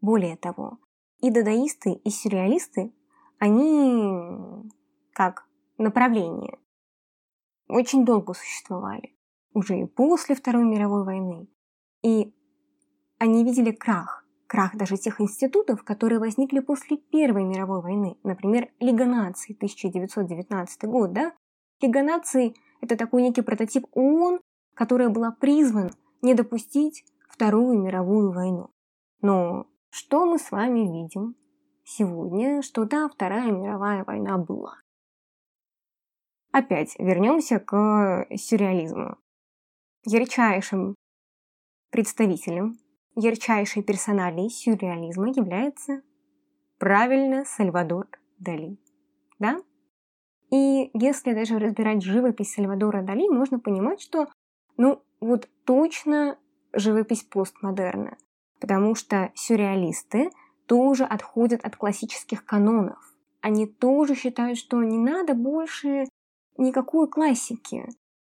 Более 0.00 0.36
того, 0.36 0.78
и 1.20 1.30
дадаисты, 1.30 1.92
и 1.92 2.10
сюрреалисты, 2.10 2.92
они 3.38 4.70
как 5.12 5.48
направление 5.76 6.58
очень 7.68 8.04
долго 8.04 8.34
существовали, 8.34 9.16
уже 9.52 9.80
и 9.80 9.86
после 9.86 10.34
Второй 10.34 10.64
мировой 10.64 11.04
войны. 11.04 11.48
И 12.02 12.32
они 13.18 13.44
видели 13.44 13.72
крах, 13.72 14.24
крах 14.46 14.76
даже 14.76 14.96
тех 14.96 15.20
институтов, 15.20 15.84
которые 15.84 16.18
возникли 16.18 16.60
после 16.60 16.96
Первой 16.96 17.44
мировой 17.44 17.82
войны. 17.82 18.16
Например, 18.22 18.68
Лига 18.80 19.04
наций 19.04 19.54
1919 19.54 20.84
год, 20.84 21.12
да? 21.12 21.32
Лига 21.80 22.02
наций– 22.02 22.56
это 22.80 22.96
такой 22.96 23.22
некий 23.22 23.42
прототип 23.42 23.86
ООН, 23.92 24.40
которая 24.74 25.08
была 25.08 25.32
призвана 25.32 25.90
не 26.22 26.34
допустить 26.34 27.04
Вторую 27.28 27.80
мировую 27.80 28.32
войну. 28.32 28.70
Но 29.20 29.66
что 29.90 30.26
мы 30.26 30.38
с 30.38 30.50
вами 30.50 30.80
видим 30.80 31.34
сегодня, 31.84 32.62
что 32.62 32.84
да, 32.84 33.08
Вторая 33.08 33.50
мировая 33.50 34.04
война 34.04 34.38
была. 34.38 34.76
Опять 36.52 36.94
вернемся 36.98 37.60
к 37.60 38.26
сюрреализму. 38.36 39.18
Ярчайшим 40.04 40.94
представителем, 41.90 42.78
ярчайшей 43.14 43.82
персоналией 43.82 44.50
сюрреализма 44.50 45.28
является 45.28 46.02
правильно 46.78 47.44
Сальвадор 47.44 48.06
Дали. 48.38 48.78
Да? 49.38 49.60
И 50.50 50.90
если 50.94 51.34
даже 51.34 51.58
разбирать 51.58 52.02
живопись 52.02 52.54
Сальвадора 52.54 53.02
Дали, 53.02 53.28
можно 53.28 53.58
понимать, 53.58 54.00
что 54.00 54.28
ну 54.76 55.02
вот 55.20 55.48
точно 55.64 56.38
живопись 56.72 57.22
постмодерна, 57.22 58.16
потому 58.60 58.94
что 58.94 59.30
сюрреалисты 59.34 60.30
тоже 60.66 61.04
отходят 61.04 61.64
от 61.64 61.76
классических 61.76 62.44
канонов. 62.44 62.98
Они 63.40 63.66
тоже 63.66 64.14
считают, 64.14 64.58
что 64.58 64.82
не 64.82 64.98
надо 64.98 65.34
больше 65.34 66.06
никакой 66.56 67.08
классики, 67.08 67.88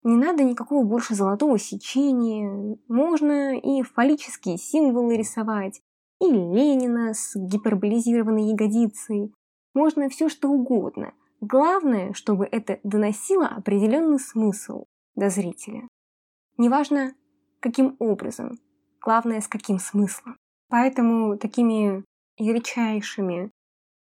не 0.04 0.16
надо 0.16 0.44
никакого 0.44 0.86
больше 0.86 1.16
золотого 1.16 1.58
сечения, 1.58 2.78
можно 2.88 3.58
и 3.58 3.84
фаллические 3.84 4.58
символы 4.58 5.18
рисовать, 5.18 5.82
и 6.20 6.26
Ленина 6.26 7.14
с 7.14 7.36
гиперболизированной 7.36 8.52
ягодицей, 8.52 9.34
можно 9.74 10.10
все 10.10 10.30
что 10.30 10.50
угодно. 10.50 11.14
Главное, 11.42 12.14
чтобы 12.14 12.46
это 12.46 12.80
доносило 12.84 13.48
определенный 13.48 14.20
смысл 14.20 14.86
до 15.16 15.30
зрителя. 15.30 15.88
Неважно, 16.58 17.14
каким 17.60 17.96
образом, 18.00 18.60
главное, 19.04 19.42
с 19.42 19.48
каким 19.48 19.80
смыслом. 19.80 20.38
Поэтому 20.70 21.38
такими 21.38 22.04
ярчайшими 22.38 23.52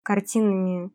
картинами 0.03 0.91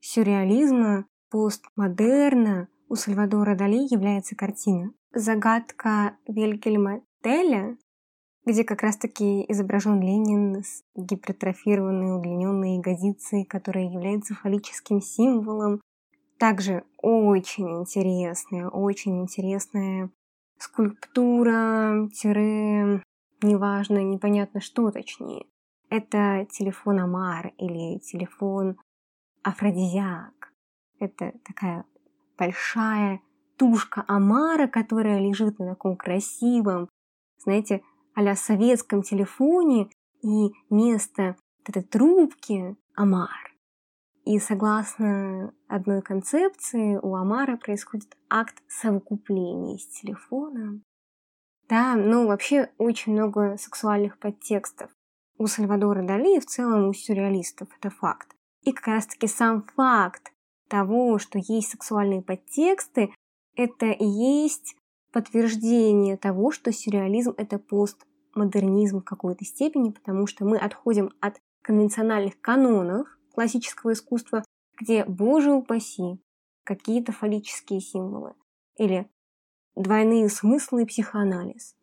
сюрреализма, 0.00 1.06
постмодерна 1.30 2.68
у 2.88 2.94
Сальвадора 2.94 3.56
Дали 3.56 3.86
является 3.90 4.36
картина 4.36 4.92
«Загадка 5.14 6.16
Вильгельма 6.26 7.02
Теля», 7.22 7.76
где 8.44 8.64
как 8.64 8.82
раз-таки 8.82 9.44
изображен 9.50 10.00
Ленин 10.00 10.64
с 10.64 10.82
гипертрофированной 10.96 12.16
удлиненной 12.16 12.76
ягодицей, 12.76 13.44
которая 13.44 13.84
является 13.84 14.34
фаллическим 14.34 15.00
символом. 15.00 15.80
Также 16.38 16.84
очень 16.98 17.80
интересная, 17.80 18.68
очень 18.68 19.22
интересная 19.22 20.10
скульптура, 20.58 22.08
тире, 22.12 23.02
неважно, 23.42 23.98
непонятно 23.98 24.60
что 24.60 24.90
точнее. 24.90 25.46
Это 25.90 26.46
телефон 26.50 27.00
Амар 27.00 27.52
или 27.58 27.98
телефон 27.98 28.78
Афродизиак. 29.42 30.52
Это 30.98 31.32
такая 31.44 31.84
большая 32.38 33.20
тушка 33.56 34.04
Амара, 34.08 34.66
которая 34.66 35.20
лежит 35.20 35.58
на 35.58 35.70
таком 35.70 35.96
красивом, 35.96 36.88
знаете, 37.38 37.82
а 38.14 38.34
советском 38.34 39.02
телефоне, 39.02 39.90
и 40.22 40.52
место 40.70 41.36
этой 41.66 41.82
трубки 41.82 42.76
Амар. 42.94 43.52
И 44.24 44.38
согласно 44.38 45.52
одной 45.68 46.00
концепции, 46.02 46.96
у 46.96 47.14
Амара 47.16 47.56
происходит 47.56 48.16
акт 48.30 48.62
совокупления 48.68 49.78
с 49.78 49.86
телефоном. 50.00 50.84
Да, 51.72 51.94
ну 51.94 52.26
вообще 52.26 52.68
очень 52.76 53.12
много 53.12 53.56
сексуальных 53.56 54.18
подтекстов. 54.18 54.90
У 55.38 55.46
Сальвадора 55.46 56.06
Дали 56.06 56.36
и 56.36 56.38
в 56.38 56.44
целом 56.44 56.86
у 56.86 56.92
сюрреалистов 56.92 57.66
это 57.78 57.88
факт. 57.88 58.28
И 58.60 58.72
как 58.72 58.88
раз 58.88 59.06
таки 59.06 59.26
сам 59.26 59.62
факт 59.74 60.34
того, 60.68 61.18
что 61.18 61.38
есть 61.38 61.70
сексуальные 61.70 62.20
подтексты, 62.20 63.14
это 63.56 63.86
и 63.86 64.04
есть 64.04 64.76
подтверждение 65.14 66.18
того, 66.18 66.50
что 66.50 66.72
сюрреализм 66.72 67.32
это 67.38 67.58
постмодернизм 67.58 69.00
в 69.00 69.04
какой-то 69.04 69.46
степени, 69.46 69.92
потому 69.92 70.26
что 70.26 70.44
мы 70.44 70.58
отходим 70.58 71.10
от 71.22 71.40
конвенциональных 71.62 72.38
канонов, 72.42 73.08
классического 73.32 73.94
искусства, 73.94 74.44
где, 74.78 75.06
боже 75.06 75.52
упаси, 75.52 76.20
какие-то 76.64 77.12
фаллические 77.12 77.80
символы 77.80 78.34
или 78.76 79.08
двойные 79.74 80.28
смыслы 80.28 80.86
психоанализ. 80.86 81.76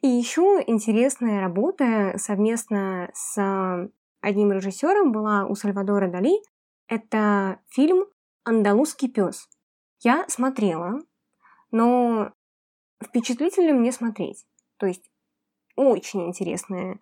И 0.00 0.08
еще 0.08 0.62
интересная 0.66 1.40
работа 1.40 2.14
совместно 2.18 3.10
с 3.14 3.90
одним 4.20 4.52
режиссером 4.52 5.12
была 5.12 5.46
у 5.46 5.54
Сальвадора 5.54 6.10
Дали. 6.10 6.42
Это 6.88 7.60
фильм 7.68 8.06
«Андалузский 8.44 9.08
пес». 9.08 9.48
Я 10.00 10.24
смотрела, 10.28 10.98
но 11.70 12.32
впечатлительно 13.02 13.74
мне 13.74 13.92
смотреть. 13.92 14.44
То 14.78 14.86
есть 14.86 15.08
очень 15.76 16.26
интересное 16.26 16.98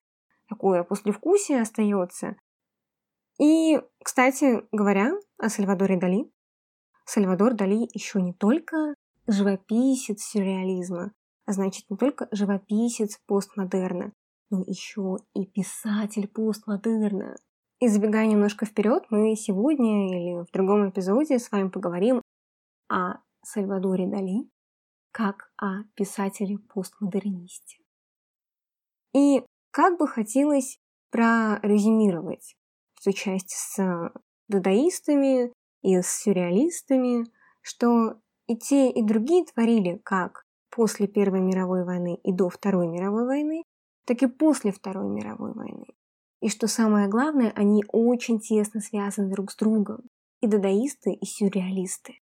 такое 0.48 0.82
послевкусие 0.82 1.62
остается. 1.62 2.36
И, 3.38 3.80
кстати 4.04 4.62
говоря, 4.72 5.12
о 5.38 5.48
Сальвадоре 5.48 5.96
Дали. 5.96 6.30
Сальвадор 7.06 7.54
Дали 7.54 7.88
еще 7.94 8.20
не 8.20 8.34
только 8.34 8.94
живописец 9.30 10.22
сюрреализма, 10.22 11.12
а 11.46 11.52
значит 11.52 11.88
не 11.88 11.96
только 11.96 12.28
живописец 12.32 13.18
постмодерна, 13.26 14.12
но 14.50 14.62
еще 14.66 15.18
и 15.34 15.46
писатель 15.46 16.28
постмодерна. 16.28 17.36
И 17.80 17.88
забегая 17.88 18.26
немножко 18.26 18.66
вперед, 18.66 19.04
мы 19.10 19.34
сегодня 19.36 20.10
или 20.10 20.44
в 20.44 20.50
другом 20.52 20.90
эпизоде 20.90 21.38
с 21.38 21.50
вами 21.50 21.68
поговорим 21.68 22.20
о 22.88 23.14
Сальвадоре 23.42 24.06
Дали 24.06 24.50
как 25.12 25.50
о 25.56 25.82
писателе-постмодернисте. 25.94 27.78
И 29.12 29.42
как 29.72 29.98
бы 29.98 30.06
хотелось 30.06 30.78
прорезюмировать 31.10 32.54
эту 33.00 33.12
часть 33.12 33.50
с 33.50 34.12
дадаистами 34.48 35.52
и 35.82 36.00
с 36.00 36.06
сюрреалистами, 36.06 37.26
что 37.62 38.20
и 38.50 38.56
те, 38.56 38.90
и 38.90 39.00
другие 39.00 39.44
творили 39.44 40.00
как 40.04 40.44
после 40.70 41.06
Первой 41.06 41.40
мировой 41.40 41.84
войны 41.84 42.18
и 42.24 42.32
до 42.32 42.48
Второй 42.48 42.88
мировой 42.88 43.24
войны, 43.24 43.62
так 44.06 44.24
и 44.24 44.26
после 44.26 44.72
Второй 44.72 45.08
мировой 45.08 45.52
войны. 45.52 45.86
И 46.40 46.48
что 46.48 46.66
самое 46.66 47.06
главное, 47.06 47.52
они 47.54 47.84
очень 47.92 48.40
тесно 48.40 48.80
связаны 48.80 49.30
друг 49.30 49.52
с 49.52 49.56
другом, 49.56 50.00
и 50.40 50.48
дадаисты, 50.48 51.12
и 51.12 51.24
сюрреалисты. 51.24 52.18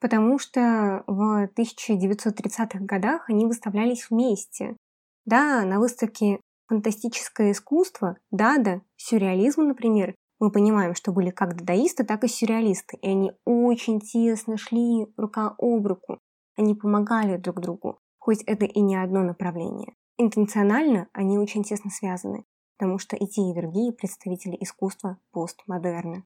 Потому 0.00 0.38
что 0.38 1.02
в 1.06 1.48
1930-х 1.56 2.80
годах 2.80 3.30
они 3.30 3.46
выставлялись 3.46 4.10
вместе. 4.10 4.76
Да, 5.24 5.64
на 5.64 5.78
выставке 5.78 6.40
фантастическое 6.68 7.52
искусство, 7.52 8.18
дада, 8.30 8.82
сюрреализм, 8.96 9.62
например, 9.62 10.14
мы 10.42 10.50
понимаем, 10.50 10.96
что 10.96 11.12
были 11.12 11.30
как 11.30 11.54
дадаисты, 11.56 12.02
так 12.02 12.24
и 12.24 12.28
сюрреалисты, 12.28 12.96
и 12.96 13.08
они 13.08 13.30
очень 13.44 14.00
тесно 14.00 14.56
шли 14.56 15.06
рука 15.16 15.54
об 15.56 15.86
руку. 15.86 16.18
Они 16.56 16.74
помогали 16.74 17.36
друг 17.36 17.60
другу, 17.60 18.00
хоть 18.18 18.42
это 18.42 18.64
и 18.64 18.80
не 18.80 18.96
одно 18.96 19.22
направление. 19.22 19.94
Интенционально 20.18 21.06
они 21.12 21.38
очень 21.38 21.62
тесно 21.62 21.90
связаны, 21.90 22.44
потому 22.76 22.98
что 22.98 23.14
и 23.14 23.24
те, 23.28 23.40
и 23.42 23.54
другие 23.54 23.92
представители 23.92 24.56
искусства 24.58 25.16
постмодерна. 25.30 26.24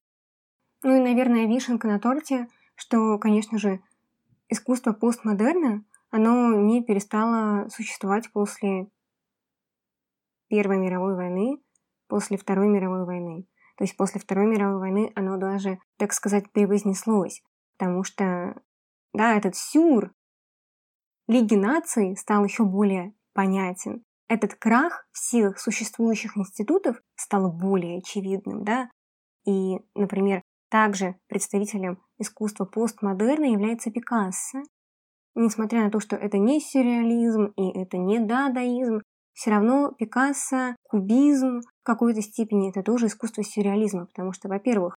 Ну 0.81 0.95
и, 0.95 0.99
наверное, 0.99 1.45
вишенка 1.45 1.87
на 1.87 1.99
торте, 1.99 2.47
что, 2.73 3.19
конечно 3.19 3.59
же, 3.59 3.81
искусство 4.49 4.93
постмодерна, 4.93 5.85
оно 6.09 6.55
не 6.55 6.83
перестало 6.83 7.69
существовать 7.69 8.31
после 8.31 8.87
Первой 10.47 10.79
мировой 10.79 11.15
войны, 11.15 11.61
после 12.07 12.37
Второй 12.37 12.67
мировой 12.67 13.05
войны. 13.05 13.45
То 13.77 13.83
есть 13.83 13.95
после 13.95 14.19
Второй 14.19 14.47
мировой 14.47 14.79
войны 14.79 15.11
оно 15.15 15.37
даже, 15.37 15.79
так 15.97 16.13
сказать, 16.13 16.51
превознеслось. 16.51 17.41
Потому 17.77 18.03
что, 18.03 18.59
да, 19.13 19.35
этот 19.35 19.55
сюр 19.55 20.11
Лиги 21.27 21.55
наций 21.55 22.15
стал 22.15 22.45
еще 22.45 22.63
более 22.63 23.13
понятен. 23.33 24.03
этот 24.29 24.55
крах 24.55 25.07
всех 25.11 25.59
существующих 25.59 26.37
институтов 26.37 26.97
стал 27.15 27.51
более 27.51 27.99
очевидным, 27.99 28.63
да, 28.65 28.89
и, 29.45 29.77
например, 29.95 30.41
также 30.69 31.15
представителем 31.27 32.01
искусства 32.17 32.65
постмодерна 32.65 33.45
является 33.45 33.89
Пикассо. 33.89 34.63
Несмотря 35.35 35.83
на 35.83 35.91
то, 35.91 35.99
что 35.99 36.15
это 36.17 36.37
не 36.37 36.59
сюрреализм 36.59 37.53
и 37.55 37.69
это 37.69 37.97
не 37.97 38.19
дадаизм, 38.19 39.01
все 39.33 39.51
равно 39.51 39.91
Пикассо, 39.91 40.75
кубизм 40.83 41.61
какой-то 41.87 42.21
степени 42.21 42.69
это 42.69 42.83
тоже 42.83 43.07
искусство 43.07 43.43
сюрреализма, 43.43 44.07
потому 44.07 44.33
что, 44.33 44.49
во-первых, 44.49 44.97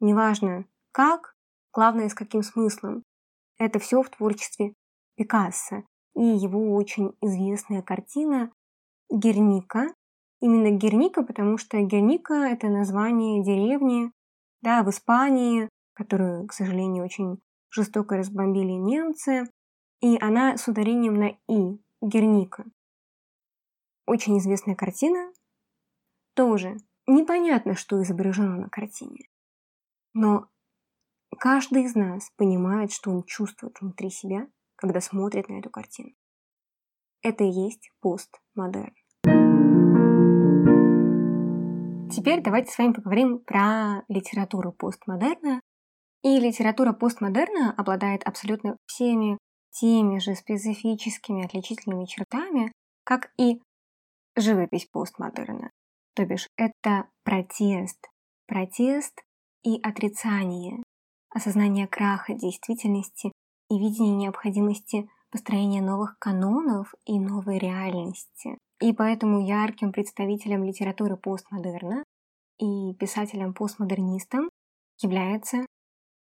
неважно 0.00 0.64
как, 0.90 1.34
главное 1.74 2.08
с 2.08 2.14
каким 2.14 2.42
смыслом. 2.42 3.02
Это 3.58 3.78
все 3.78 4.02
в 4.02 4.08
творчестве 4.08 4.72
Пикассо. 5.16 5.84
И 6.16 6.24
его 6.24 6.74
очень 6.74 7.12
известная 7.20 7.82
картина 7.82 8.50
Герника. 9.10 9.94
Именно 10.40 10.70
Герника, 10.70 11.22
потому 11.22 11.58
что 11.58 11.78
Герника– 11.82 12.34
это 12.34 12.68
название 12.68 13.44
деревни 13.44 14.10
да, 14.62 14.82
в 14.82 14.88
Испании, 14.88 15.68
которую, 15.92 16.46
к 16.46 16.54
сожалению, 16.54 17.04
очень 17.04 17.38
жестоко 17.70 18.16
разбомбили 18.16 18.72
немцы. 18.72 19.50
И 20.00 20.16
она 20.20 20.56
с 20.56 20.66
ударением 20.68 21.14
на 21.14 21.36
«и»– 21.48 21.78
Герника 22.00 22.64
очень 24.06 24.38
известная 24.38 24.74
картина, 24.74 25.32
тоже 26.34 26.76
непонятно, 27.06 27.74
что 27.74 28.02
изображено 28.02 28.56
на 28.56 28.68
картине. 28.68 29.28
Но 30.12 30.48
каждый 31.38 31.84
из 31.84 31.94
нас 31.94 32.30
понимает, 32.36 32.92
что 32.92 33.10
он 33.10 33.24
чувствует 33.24 33.80
внутри 33.80 34.10
себя, 34.10 34.46
когда 34.76 35.00
смотрит 35.00 35.48
на 35.48 35.58
эту 35.58 35.70
картину. 35.70 36.12
Это 37.22 37.44
и 37.44 37.50
есть 37.50 37.90
постмодерн. 38.00 38.94
Теперь 42.10 42.42
давайте 42.42 42.70
с 42.70 42.78
вами 42.78 42.92
поговорим 42.92 43.38
про 43.40 44.04
литературу 44.08 44.72
постмодерна. 44.72 45.60
И 46.22 46.38
литература 46.38 46.92
постмодерна 46.92 47.74
обладает 47.76 48.22
абсолютно 48.22 48.76
всеми 48.86 49.38
теми 49.70 50.18
же 50.18 50.34
специфическими 50.34 51.44
отличительными 51.44 52.06
чертами, 52.06 52.72
как 53.04 53.32
и 53.36 53.60
живопись 54.36 54.86
постмодерна. 54.86 55.70
То 56.14 56.24
бишь 56.24 56.48
это 56.56 57.08
протест, 57.24 58.08
протест 58.46 59.24
и 59.64 59.80
отрицание, 59.82 60.82
осознание 61.30 61.88
краха 61.88 62.34
действительности 62.34 63.32
и 63.68 63.78
видение 63.78 64.14
необходимости 64.14 65.08
построения 65.30 65.82
новых 65.82 66.16
канонов 66.20 66.94
и 67.04 67.18
новой 67.18 67.58
реальности. 67.58 68.56
И 68.80 68.92
поэтому 68.92 69.44
ярким 69.44 69.92
представителем 69.92 70.62
литературы 70.62 71.16
постмодерна 71.16 72.04
и 72.58 72.94
писателем-постмодернистом 72.94 74.48
является 75.02 75.66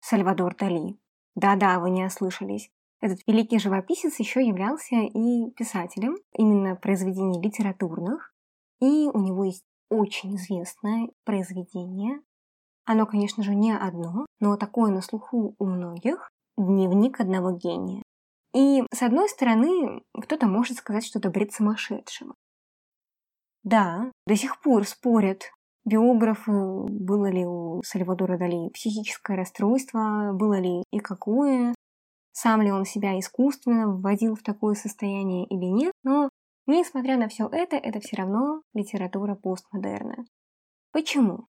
Сальвадор 0.01 0.55
Дали. 0.55 0.97
Да-да, 1.35 1.81
вы 1.81 1.91
не 1.91 2.05
ослышались. 2.05 2.71
Этот 3.01 3.21
великий 3.27 3.59
живописец 3.59 4.21
еще 4.21 4.47
являлся 4.47 4.95
и 4.95 5.51
писателем 5.53 6.17
именно 6.33 6.77
произведений 6.77 7.41
литературных, 7.43 8.33
и 8.81 9.09
у 9.13 9.19
него 9.19 9.45
есть 9.45 9.65
очень 9.93 10.37
известное 10.37 11.09
произведение. 11.25 12.21
Оно, 12.85 13.07
конечно 13.07 13.43
же, 13.43 13.55
не 13.55 13.73
одно, 13.73 14.27
но 14.41 14.57
такое 14.57 14.91
на 14.91 15.03
слуху 15.03 15.55
у 15.59 15.67
многих– 15.67 16.31
«Дневник 16.57 17.21
одного 17.21 17.53
гения». 17.53 18.03
И, 18.55 18.83
с 18.93 19.03
одной 19.03 19.29
стороны, 19.29 20.03
кто-то 20.13 20.47
может 20.47 20.77
сказать, 20.77 21.05
что 21.05 21.19
это 21.19 21.31
бред 21.31 21.53
сумасшедшего. 21.53 22.35
Да, 23.65 24.11
до 24.27 24.37
сих 24.37 24.61
пор 24.61 24.87
спорят 24.87 25.51
биографы, 25.85 26.53
было 26.53 27.31
ли 27.31 27.47
у 27.47 27.83
Сальвадора 27.85 28.39
Дали 28.39 28.69
психическое 28.71 29.37
расстройство, 29.37 30.33
было 30.35 30.59
ли 30.59 30.83
и 30.93 30.99
какое, 30.99 31.75
сам 32.33 32.63
ли 32.63 32.71
он 32.71 32.85
себя 32.85 33.19
искусственно 33.19 33.89
вводил 33.89 34.35
в 34.35 34.43
такое 34.43 34.75
состояние 34.75 35.47
или 35.47 35.67
нет, 35.67 35.93
но, 36.03 36.29
несмотря 36.67 37.17
на 37.17 37.29
все 37.29 37.49
это, 37.49 37.77
это 37.77 38.01
все 38.01 38.17
равно 38.17 38.63
литература 38.75 39.35
постмодерна. 39.35 40.25
Почему? 40.93 41.49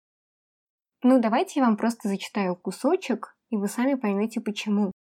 Ну, 1.02 1.19
давайте 1.19 1.60
я 1.60 1.65
вам 1.65 1.78
просто 1.78 2.10
зачитаю 2.10 2.56
кусочек, 2.56 3.38
и 3.50 3.58
вы 3.58 3.67
сами 3.67 3.95
поймете 3.95 4.41
почему. 4.41 4.91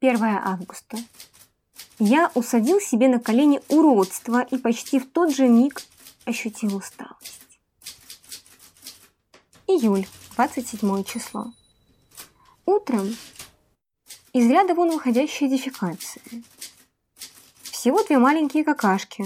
1 0.00 0.22
августа. 0.22 0.96
Я 1.98 2.30
усадил 2.34 2.80
себе 2.80 3.08
на 3.08 3.18
колени 3.18 3.60
уродство 3.68 4.42
и 4.42 4.56
почти 4.58 5.00
в 5.00 5.10
тот 5.10 5.34
же 5.34 5.48
миг 5.48 5.82
ощутил 6.24 6.76
усталость. 6.76 7.58
Июль, 9.66 10.06
27 10.36 11.02
число. 11.04 11.52
Утром 12.64 13.08
из 14.32 14.48
ряда 14.48 14.74
вон 14.74 14.90
выходящие 14.90 15.50
дефекации. 15.50 16.22
Всего 17.78 18.02
две 18.02 18.18
маленькие 18.18 18.64
какашки, 18.64 19.24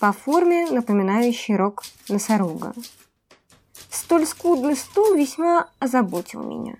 по 0.00 0.12
форме 0.12 0.70
напоминающие 0.70 1.56
рог 1.56 1.82
носорога. 2.10 2.74
Столь 3.88 4.26
скудный 4.26 4.76
стул 4.76 5.14
весьма 5.14 5.70
озаботил 5.78 6.42
меня. 6.42 6.76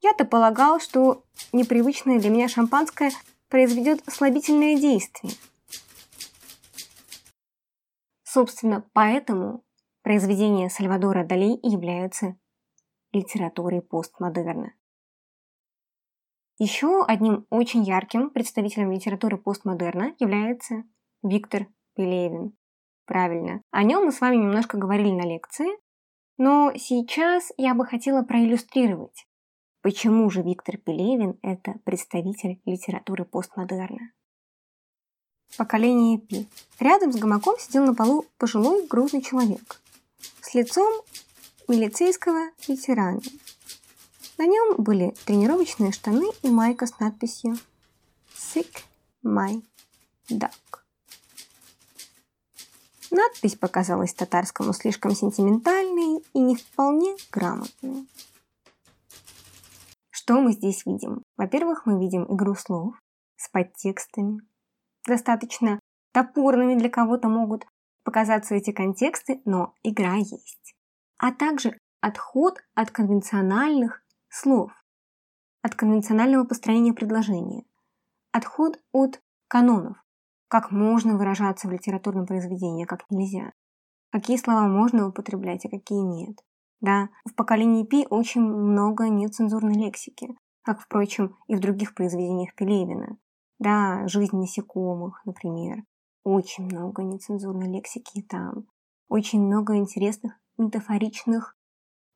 Я-то 0.00 0.24
полагал, 0.24 0.80
что 0.80 1.22
непривычное 1.52 2.18
для 2.18 2.30
меня 2.30 2.48
шампанское 2.48 3.12
произведет 3.48 4.02
слабительное 4.12 4.74
действие. 4.74 5.34
Собственно, 8.24 8.84
поэтому 8.94 9.62
произведения 10.02 10.68
Сальвадора 10.68 11.24
Дали 11.24 11.60
являются 11.62 12.34
литературой 13.12 13.82
постмодерна. 13.82 14.72
Еще 16.64 17.02
одним 17.04 17.44
очень 17.50 17.82
ярким 17.82 18.30
представителем 18.30 18.92
литературы 18.92 19.36
постмодерна 19.36 20.14
является 20.20 20.84
Виктор 21.24 21.66
Пелевин. 21.96 22.56
Правильно. 23.04 23.62
О 23.72 23.82
нем 23.82 24.04
мы 24.04 24.12
с 24.12 24.20
вами 24.20 24.36
немножко 24.36 24.78
говорили 24.78 25.10
на 25.10 25.26
лекции, 25.26 25.66
но 26.38 26.72
сейчас 26.76 27.50
я 27.56 27.74
бы 27.74 27.84
хотела 27.84 28.22
проиллюстрировать, 28.22 29.26
почему 29.80 30.30
же 30.30 30.42
Виктор 30.42 30.76
Пелевин– 30.76 31.36
это 31.42 31.80
представитель 31.82 32.60
литературы 32.64 33.24
постмодерна. 33.24 34.12
Поколение 35.58 36.20
Пи. 36.20 36.46
Рядом 36.78 37.10
с 37.10 37.16
гамаком 37.16 37.58
сидел 37.58 37.86
на 37.86 37.96
полу 37.96 38.24
пожилой 38.38 38.86
грузный 38.86 39.22
человек 39.22 39.82
с 40.40 40.54
лицом 40.54 41.02
милицейского 41.66 42.50
ветерана 42.68 43.20
на 44.42 44.46
нем 44.46 44.74
были 44.76 45.14
тренировочные 45.24 45.92
штаны 45.92 46.26
и 46.42 46.50
майка 46.50 46.86
с 46.86 46.98
надписью 46.98 47.54
«Sick 48.34 48.80
my 49.24 49.62
duck». 50.28 50.80
Надпись 53.12 53.54
показалась 53.54 54.12
татарскому 54.12 54.72
слишком 54.72 55.12
сентиментальной 55.12 56.24
и 56.34 56.40
не 56.40 56.56
вполне 56.56 57.14
грамотной. 57.30 58.08
Что 60.10 60.40
мы 60.40 60.50
здесь 60.50 60.84
видим? 60.86 61.22
Во-первых, 61.36 61.86
мы 61.86 62.00
видим 62.00 62.24
игру 62.24 62.56
слов 62.56 62.96
с 63.36 63.48
подтекстами. 63.48 64.40
Достаточно 65.06 65.78
топорными 66.12 66.76
для 66.76 66.90
кого-то 66.90 67.28
могут 67.28 67.64
показаться 68.02 68.56
эти 68.56 68.72
контексты, 68.72 69.40
но 69.44 69.72
игра 69.84 70.16
есть. 70.16 70.74
А 71.18 71.30
также 71.30 71.78
отход 72.00 72.58
от 72.74 72.90
конвенциональных 72.90 74.01
слов, 74.32 74.72
от 75.62 75.74
конвенционального 75.74 76.44
построения 76.44 76.94
предложения, 76.94 77.64
отход 78.32 78.80
от 78.92 79.20
канонов, 79.46 79.96
как 80.48 80.70
можно 80.70 81.16
выражаться 81.16 81.68
в 81.68 81.70
литературном 81.70 82.26
произведении, 82.26 82.84
а 82.84 82.88
как 82.88 83.04
нельзя, 83.10 83.52
какие 84.10 84.38
слова 84.38 84.66
можно 84.66 85.08
употреблять, 85.08 85.66
а 85.66 85.68
какие 85.68 86.00
нет. 86.00 86.38
Да, 86.80 87.10
в 87.24 87.34
поколении 87.34 87.84
Пи 87.84 88.06
очень 88.08 88.40
много 88.40 89.08
нецензурной 89.08 89.74
лексики, 89.74 90.34
как, 90.62 90.80
впрочем, 90.80 91.36
и 91.46 91.54
в 91.54 91.60
других 91.60 91.94
произведениях 91.94 92.54
Пелевина. 92.54 93.18
Да, 93.58 94.08
«Жизнь 94.08 94.36
насекомых», 94.36 95.20
например. 95.24 95.84
Очень 96.24 96.64
много 96.64 97.02
нецензурной 97.02 97.70
лексики 97.70 98.22
там. 98.22 98.66
Очень 99.08 99.42
много 99.42 99.76
интересных 99.76 100.32
метафоричных 100.56 101.56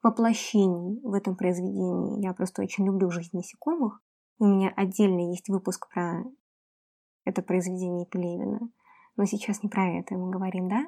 воплощений 0.07 1.01
в 1.03 1.15
этом 1.15 1.37
произведении. 1.37 2.23
Я 2.23 2.33
просто 2.33 2.63
очень 2.63 2.87
люблю 2.87 3.11
жизнь 3.11 3.31
насекомых. 3.33 4.01
У 4.39 4.47
меня 4.47 4.73
отдельно 4.77 5.31
есть 5.31 5.49
выпуск 5.49 5.89
про 5.93 6.23
это 7.25 7.43
произведение 7.43 8.07
Пелевина. 8.07 8.61
Но 9.17 9.25
сейчас 9.25 9.63
не 9.65 9.69
про 9.69 9.99
это 9.99 10.15
мы 10.15 10.31
говорим, 10.31 10.69
да? 10.69 10.87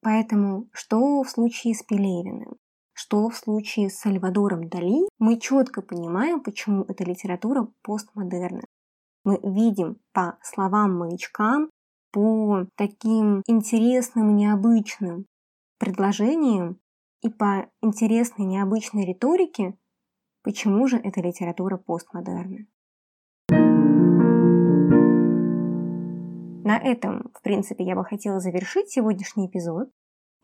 Поэтому 0.00 0.68
что 0.72 1.22
в 1.22 1.30
случае 1.30 1.74
с 1.74 1.84
Пелевиным? 1.84 2.56
Что 2.94 3.28
в 3.28 3.36
случае 3.36 3.90
с 3.90 3.98
Сальвадором 3.98 4.68
Дали? 4.68 5.08
Мы 5.18 5.38
четко 5.38 5.82
понимаем, 5.82 6.40
почему 6.40 6.82
эта 6.88 7.04
литература 7.04 7.68
постмодерна. 7.82 8.64
Мы 9.24 9.38
видим 9.44 9.98
по 10.12 10.36
словам-маячкам, 10.42 11.70
по 12.10 12.66
таким 12.76 13.42
интересным, 13.46 14.34
необычным 14.34 15.26
предложениям 15.78 16.81
и 17.22 17.30
по 17.30 17.70
интересной, 17.80 18.44
необычной 18.46 19.06
риторике, 19.06 19.78
почему 20.42 20.86
же 20.88 20.96
это 20.96 21.20
литература 21.20 21.76
постмодерна. 21.76 22.66
На 26.64 26.78
этом, 26.78 27.30
в 27.34 27.42
принципе, 27.42 27.84
я 27.84 27.96
бы 27.96 28.04
хотела 28.04 28.40
завершить 28.40 28.90
сегодняшний 28.90 29.46
эпизод. 29.46 29.90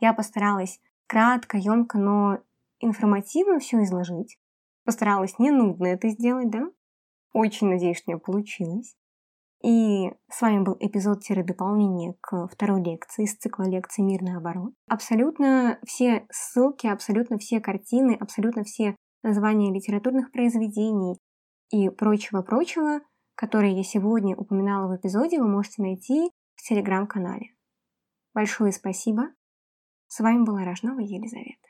Я 0.00 0.12
постаралась 0.12 0.80
кратко, 1.06 1.56
емко, 1.58 1.98
но 1.98 2.38
информативно 2.80 3.58
все 3.58 3.82
изложить. 3.82 4.38
Постаралась 4.84 5.38
не 5.38 5.50
нудно 5.50 5.86
это 5.86 6.08
сделать, 6.08 6.50
да? 6.50 6.70
Очень 7.32 7.68
надеюсь, 7.68 7.98
что 7.98 8.10
у 8.10 8.14
меня 8.14 8.20
получилось. 8.20 8.96
И 9.62 10.12
с 10.30 10.40
вами 10.40 10.62
был 10.62 10.76
эпизод-дополнение 10.78 12.14
к 12.20 12.46
второй 12.46 12.82
лекции 12.82 13.24
из 13.24 13.36
цикла 13.36 13.64
лекций 13.64 14.04
«Мирный 14.04 14.36
оборот». 14.36 14.72
Абсолютно 14.88 15.78
все 15.84 16.26
ссылки, 16.30 16.86
абсолютно 16.86 17.38
все 17.38 17.60
картины, 17.60 18.16
абсолютно 18.18 18.62
все 18.62 18.94
названия 19.22 19.72
литературных 19.72 20.30
произведений 20.30 21.18
и 21.70 21.88
прочего-прочего, 21.88 23.00
которые 23.34 23.76
я 23.76 23.82
сегодня 23.82 24.36
упоминала 24.36 24.88
в 24.88 24.96
эпизоде, 24.96 25.40
вы 25.40 25.48
можете 25.48 25.82
найти 25.82 26.30
в 26.54 26.62
телеграм-канале. 26.62 27.54
Большое 28.34 28.72
спасибо. 28.72 29.30
С 30.06 30.20
вами 30.20 30.44
была 30.44 30.64
Рожнова 30.64 31.00
Елизавета. 31.00 31.68